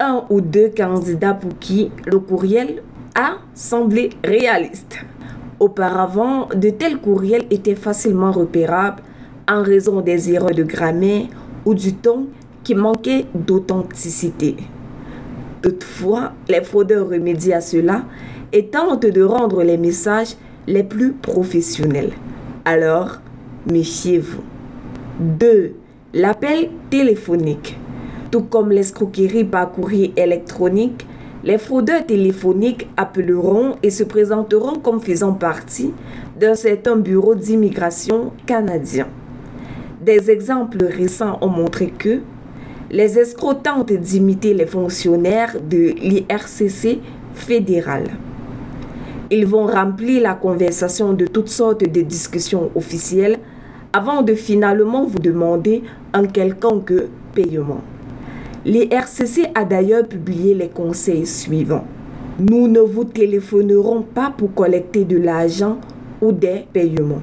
[0.00, 2.82] un ou deux candidats pour qui le courriel
[3.14, 4.98] a semblé réaliste.
[5.60, 9.02] Auparavant, de tels courriels étaient facilement repérables
[9.48, 11.26] en raison des erreurs de grammaire
[11.64, 12.28] ou du ton
[12.64, 14.56] qui manquait d'authenticité.
[15.62, 18.04] Toutefois, les fraudeurs remédient à cela
[18.52, 20.36] et tentent de rendre les messages
[20.66, 22.12] les plus professionnels.
[22.64, 23.20] Alors,
[23.70, 24.42] méfiez-vous.
[25.20, 25.74] 2.
[26.14, 27.78] L'appel téléphonique.
[28.30, 31.06] Tout comme l'escroquerie par courrier électronique,
[31.44, 35.92] les fraudeurs téléphoniques appelleront et se présenteront comme faisant partie
[36.38, 39.08] d'un certain bureau d'immigration canadien.
[40.04, 42.22] Des exemples récents ont montré que
[42.90, 46.98] les escrocs tentent d'imiter les fonctionnaires de l'IRCC
[47.34, 48.08] fédéral.
[49.30, 53.38] Ils vont remplir la conversation de toutes sortes de discussions officielles
[53.92, 56.94] avant de finalement vous demander un quelconque
[57.32, 57.82] paiement.
[58.64, 61.86] L'IRCC a d'ailleurs publié les conseils suivants.
[62.40, 65.78] Nous ne vous téléphonerons pas pour collecter de l'argent
[66.20, 67.22] ou des paiements.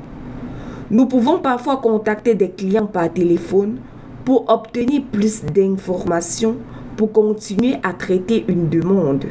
[0.91, 3.77] Nous pouvons parfois contacter des clients par téléphone
[4.25, 6.55] pour obtenir plus d'informations
[6.97, 9.25] pour continuer à traiter une demande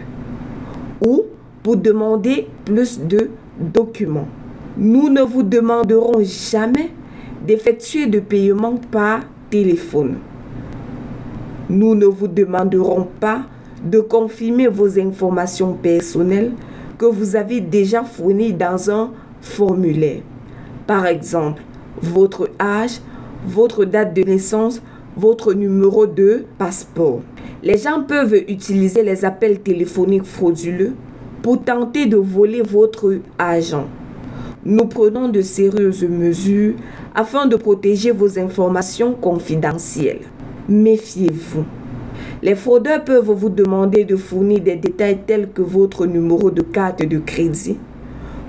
[1.04, 1.24] ou
[1.62, 4.28] pour demander plus de documents.
[4.76, 6.92] Nous ne vous demanderons jamais
[7.46, 10.18] d'effectuer de paiements par téléphone.
[11.68, 13.42] Nous ne vous demanderons pas
[13.84, 16.52] de confirmer vos informations personnelles
[16.96, 20.22] que vous avez déjà fournies dans un formulaire.
[20.88, 21.60] Par exemple,
[22.00, 23.02] votre âge,
[23.46, 24.80] votre date de naissance,
[25.18, 27.20] votre numéro de passeport.
[27.62, 30.94] Les gens peuvent utiliser les appels téléphoniques frauduleux
[31.42, 33.84] pour tenter de voler votre argent.
[34.64, 36.76] Nous prenons de sérieuses mesures
[37.14, 40.22] afin de protéger vos informations confidentielles.
[40.70, 41.64] Méfiez-vous.
[42.42, 47.06] Les fraudeurs peuvent vous demander de fournir des détails tels que votre numéro de carte
[47.06, 47.76] de crédit,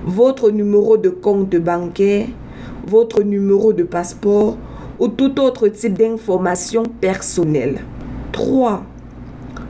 [0.04, 2.26] votre numéro de compte bancaire,
[2.86, 4.56] votre numéro de passeport
[4.98, 7.80] ou tout autre type d'information personnelle.
[8.32, 8.82] 3.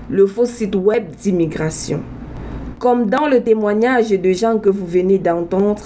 [0.09, 2.01] Le faux site web d'immigration.
[2.79, 5.83] Comme dans le témoignage de gens que vous venez d'entendre,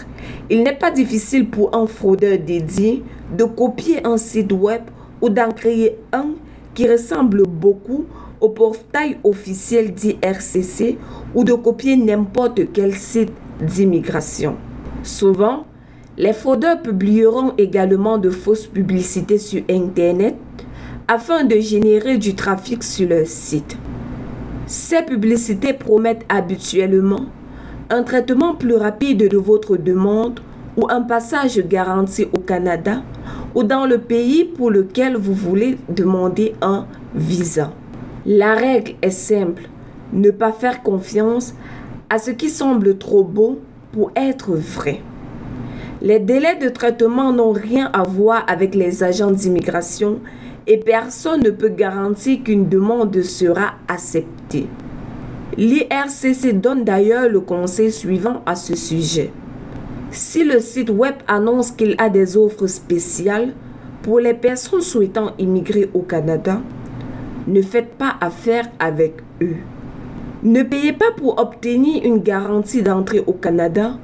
[0.48, 3.02] il n'est pas difficile pour un fraudeur dédié
[3.36, 4.82] de copier un site web
[5.20, 6.28] ou d'en créer un
[6.74, 8.04] qui ressemble beaucoup
[8.40, 10.96] au portail officiel d'IRCC
[11.34, 14.56] ou de copier n'importe quel site d'immigration.
[15.02, 15.66] Souvent,
[16.16, 20.36] les fraudeurs publieront également de fausses publicités sur Internet
[21.08, 23.76] afin de générer du trafic sur leur site.
[24.66, 27.26] Ces publicités promettent habituellement
[27.90, 30.40] un traitement plus rapide de votre demande
[30.76, 33.02] ou un passage garanti au Canada
[33.54, 37.72] ou dans le pays pour lequel vous voulez demander un visa.
[38.26, 39.68] La règle est simple,
[40.12, 41.54] ne pas faire confiance
[42.10, 43.60] à ce qui semble trop beau
[43.92, 45.00] pour être vrai.
[46.02, 50.20] Les délais de traitement n'ont rien à voir avec les agents d'immigration
[50.66, 54.66] et personne ne peut garantir qu'une demande sera acceptée.
[55.56, 59.30] L'IRCC donne d'ailleurs le conseil suivant à ce sujet.
[60.10, 63.52] Si le site web annonce qu'il a des offres spéciales
[64.02, 66.60] pour les personnes souhaitant immigrer au Canada,
[67.46, 69.56] ne faites pas affaire avec eux.
[70.44, 73.96] Ne payez pas pour obtenir une garantie d'entrée au Canada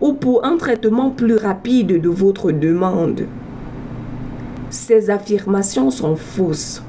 [0.00, 3.26] ou pour un traitement plus rapide de votre demande.
[4.70, 6.82] Ces affirmations sont fausses.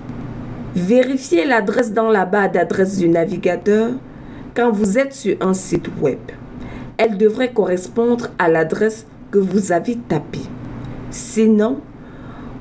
[0.74, 3.91] Vérifiez l'adresse dans la barre d'adresse du navigateur
[4.56, 6.20] quand vous êtes sur un site web.
[6.95, 10.47] Elle devrait correspondre à l'adresse que vous avez tapée.
[11.10, 11.80] Sinon,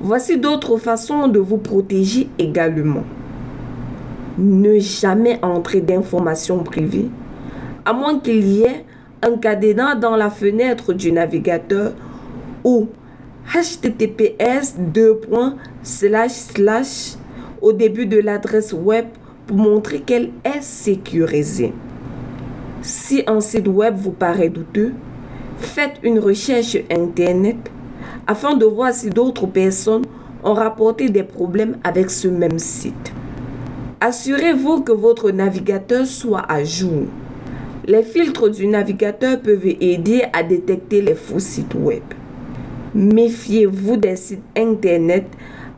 [0.01, 3.03] voici d'autres façons de vous protéger également.
[4.37, 7.09] Ne jamais entrer d'informations privées,
[7.85, 8.85] à moins qu'il y ait
[9.21, 11.93] un cadenas dans la fenêtre du navigateur
[12.63, 12.87] ou
[13.53, 14.77] https
[17.61, 19.05] au début de l'adresse web
[19.47, 21.73] pour montrer qu'elle est sécurisée.
[22.81, 24.93] Si un site web vous paraît douteux,
[25.57, 27.57] faites une recherche Internet
[28.27, 30.05] afin de voir si d'autres personnes
[30.43, 33.13] ont rapporté des problèmes avec ce même site.
[34.05, 37.03] Assurez-vous que votre navigateur soit à jour.
[37.85, 42.03] Les filtres du navigateur peuvent aider à détecter les faux sites web.
[42.93, 45.27] Méfiez-vous des sites Internet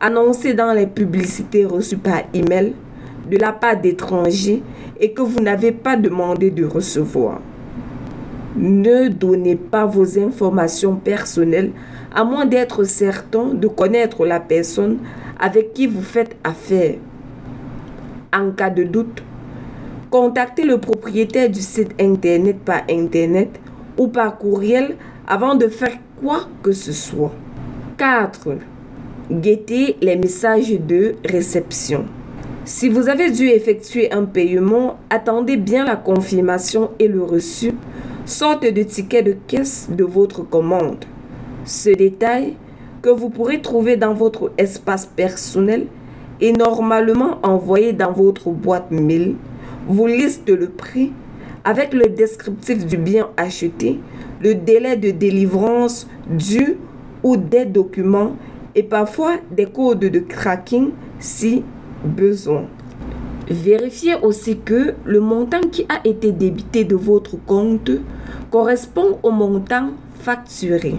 [0.02, 2.74] annoncés dans les publicités reçues par email
[3.30, 4.64] de la part d'étrangers
[5.00, 7.42] et que vous n'avez pas demandé de recevoir.
[8.56, 11.74] Ne donnez pas vos informations personnelles
[12.12, 14.98] à moins d'être certain de connaître la personne
[15.40, 16.96] avec qui vous faites affaire.
[18.38, 19.24] En cas de doute,
[20.12, 23.62] contactez le propriétaire du site Internet par Internet
[23.98, 27.32] ou par courriel avant de faire quoi que ce soit.
[27.98, 28.58] 4.
[29.32, 32.04] Guettez les messages de réception.
[32.66, 37.72] Si vous avez dû effectuer un paiement, attendez bien la confirmation et le reçu,
[38.26, 41.06] sorte de ticket de caisse de votre commande.
[41.64, 42.56] Ce détail,
[43.02, 45.88] que vous pourrez trouver dans votre espace personnel,
[46.42, 49.36] est normalement envoyé dans votre boîte mail,
[49.88, 51.12] vous liste le prix
[51.64, 54.00] avec le descriptif du bien acheté,
[54.42, 56.78] le délai de délivrance du
[57.24, 58.36] ou des documents
[58.76, 61.64] et parfois des codes de tracking si
[62.04, 62.66] besoin.
[63.50, 67.92] Vérifiez aussi que le montant qui a été débité de votre compte
[68.52, 70.96] correspond au montant facturé.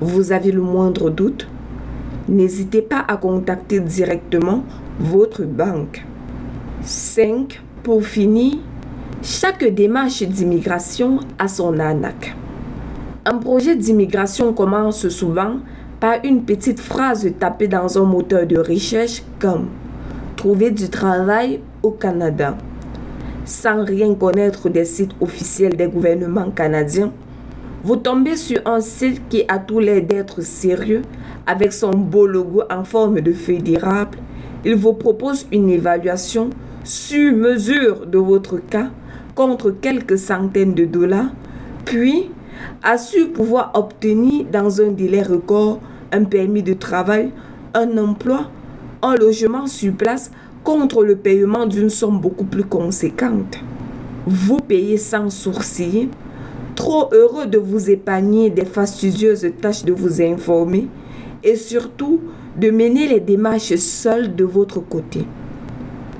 [0.00, 1.46] Vous avez le moindre doute?
[2.30, 4.62] N'hésitez pas à contacter directement
[5.00, 6.06] votre banque.
[6.82, 7.60] 5.
[7.82, 8.54] Pour finir,
[9.20, 12.36] chaque démarche d'immigration a son ANAC.
[13.24, 15.56] Un projet d'immigration commence souvent
[15.98, 19.66] par une petite phrase tapée dans un moteur de recherche comme
[20.36, 22.56] trouver du travail au Canada.
[23.44, 27.12] Sans rien connaître des sites officiels des gouvernements canadiens,
[27.82, 31.02] vous tombez sur un site qui a tout l'air d'être sérieux
[31.46, 34.18] avec son beau logo en forme de feuille d'érable.
[34.64, 36.50] Il vous propose une évaluation
[36.84, 38.90] sur mesure de votre cas
[39.34, 41.30] contre quelques centaines de dollars,
[41.84, 42.30] puis
[42.82, 45.80] assure pouvoir obtenir dans un délai record
[46.12, 47.30] un permis de travail,
[47.74, 48.50] un emploi
[49.02, 50.30] un logement sur place
[50.62, 53.58] contre le paiement d'une somme beaucoup plus conséquente.
[54.26, 56.10] Vous payez sans sourciller,
[56.80, 60.88] trop heureux de vous épargner des fastidieuses tâches de vous informer
[61.44, 62.22] et surtout
[62.56, 65.26] de mener les démarches seules de votre côté.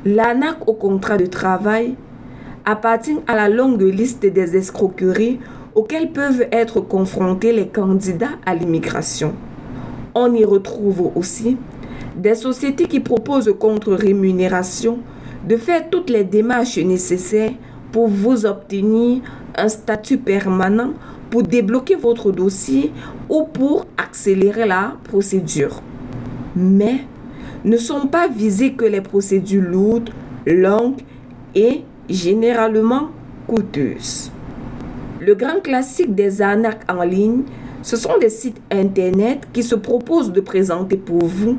[0.04, 1.94] L'ANAC au contrat de travail
[2.66, 5.38] appartient à la longue liste des escroqueries
[5.74, 9.32] auxquelles peuvent être confrontés les candidats à l'immigration.
[10.14, 11.56] On y retrouve aussi
[12.14, 14.98] des sociétés qui proposent contre rémunération
[15.48, 17.52] de faire toutes les démarches nécessaires
[17.92, 19.22] pour vous obtenir
[19.56, 20.92] un statut permanent
[21.30, 22.92] pour débloquer votre dossier
[23.28, 25.80] ou pour accélérer la procédure.
[26.56, 27.04] Mais
[27.64, 30.10] ne sont pas visées que les procédures lourdes,
[30.46, 31.02] longues
[31.54, 33.10] et généralement
[33.46, 34.30] coûteuses.
[35.20, 37.42] Le grand classique des arnaques en ligne,
[37.82, 41.58] ce sont des sites Internet qui se proposent de présenter pour vous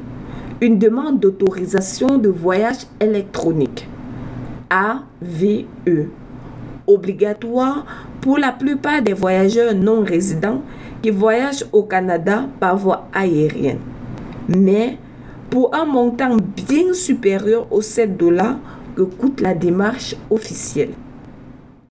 [0.62, 3.88] une demande d'autorisation de voyage électronique,
[4.70, 5.66] AVE,
[6.94, 7.86] obligatoire
[8.22, 10.62] pour la plupart des voyageurs non résidents
[11.02, 13.80] qui voyagent au Canada par voie aérienne.
[14.48, 14.98] Mais
[15.50, 18.58] pour un montant bien supérieur aux 7 dollars
[18.96, 20.92] que coûte la démarche officielle.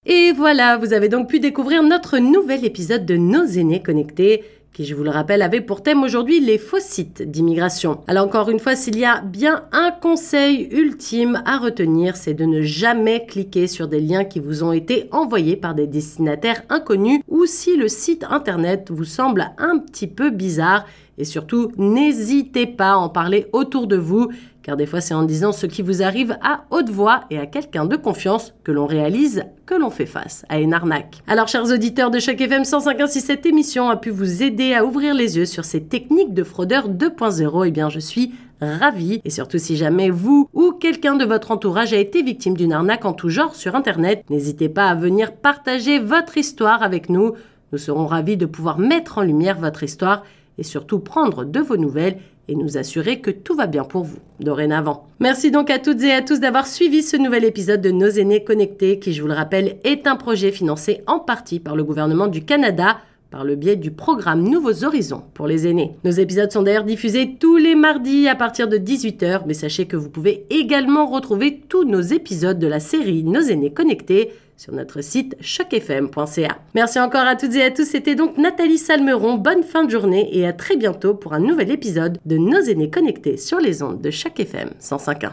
[0.06, 4.84] Et voilà, vous avez donc pu découvrir notre nouvel épisode de Nos aînés connectés qui,
[4.84, 8.02] je vous le rappelle, avait pour thème aujourd'hui les faux sites d'immigration.
[8.06, 12.44] Alors encore une fois, s'il y a bien un conseil ultime à retenir, c'est de
[12.44, 17.20] ne jamais cliquer sur des liens qui vous ont été envoyés par des destinataires inconnus
[17.28, 20.86] ou si le site internet vous semble un petit peu bizarre.
[21.18, 24.30] Et surtout, n'hésitez pas à en parler autour de vous
[24.62, 27.46] car des fois c'est en disant ce qui vous arrive à haute voix et à
[27.46, 31.22] quelqu'un de confiance que l'on réalise que l'on fait face à une arnaque.
[31.26, 34.84] Alors chers auditeurs de chaque FM 105 si cette émission a pu vous aider à
[34.84, 39.20] ouvrir les yeux sur ces techniques de fraudeur 2.0, eh bien je suis ravie.
[39.24, 43.04] Et surtout si jamais vous ou quelqu'un de votre entourage a été victime d'une arnaque
[43.04, 47.32] en tout genre sur Internet, n'hésitez pas à venir partager votre histoire avec nous.
[47.72, 50.24] Nous serons ravis de pouvoir mettre en lumière votre histoire
[50.58, 52.18] et surtout prendre de vos nouvelles
[52.50, 55.06] et nous assurer que tout va bien pour vous dorénavant.
[55.20, 58.42] Merci donc à toutes et à tous d'avoir suivi ce nouvel épisode de Nos aînés
[58.42, 62.26] connectés qui, je vous le rappelle, est un projet financé en partie par le gouvernement
[62.26, 62.98] du Canada
[63.30, 65.92] par le biais du programme Nouveaux Horizons pour les aînés.
[66.02, 69.96] Nos épisodes sont d'ailleurs diffusés tous les mardis à partir de 18h, mais sachez que
[69.96, 75.00] vous pouvez également retrouver tous nos épisodes de la série Nos aînés connectés sur notre
[75.00, 76.58] site chocfm.ca.
[76.74, 77.86] Merci encore à toutes et à tous.
[77.86, 79.38] C'était donc Nathalie Salmeron.
[79.38, 82.90] Bonne fin de journée et à très bientôt pour un nouvel épisode de Nos aînés
[82.90, 85.30] connectés sur les ondes de Choc FM 105.1.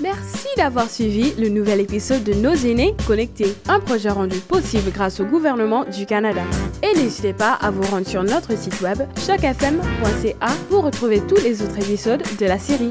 [0.00, 5.20] Merci d'avoir suivi le nouvel épisode de Nos aînés connectés, un projet rendu possible grâce
[5.20, 6.42] au gouvernement du Canada.
[6.82, 11.60] Et n'hésitez pas à vous rendre sur notre site web chocfm.ca pour retrouver tous les
[11.62, 12.90] autres épisodes de la série.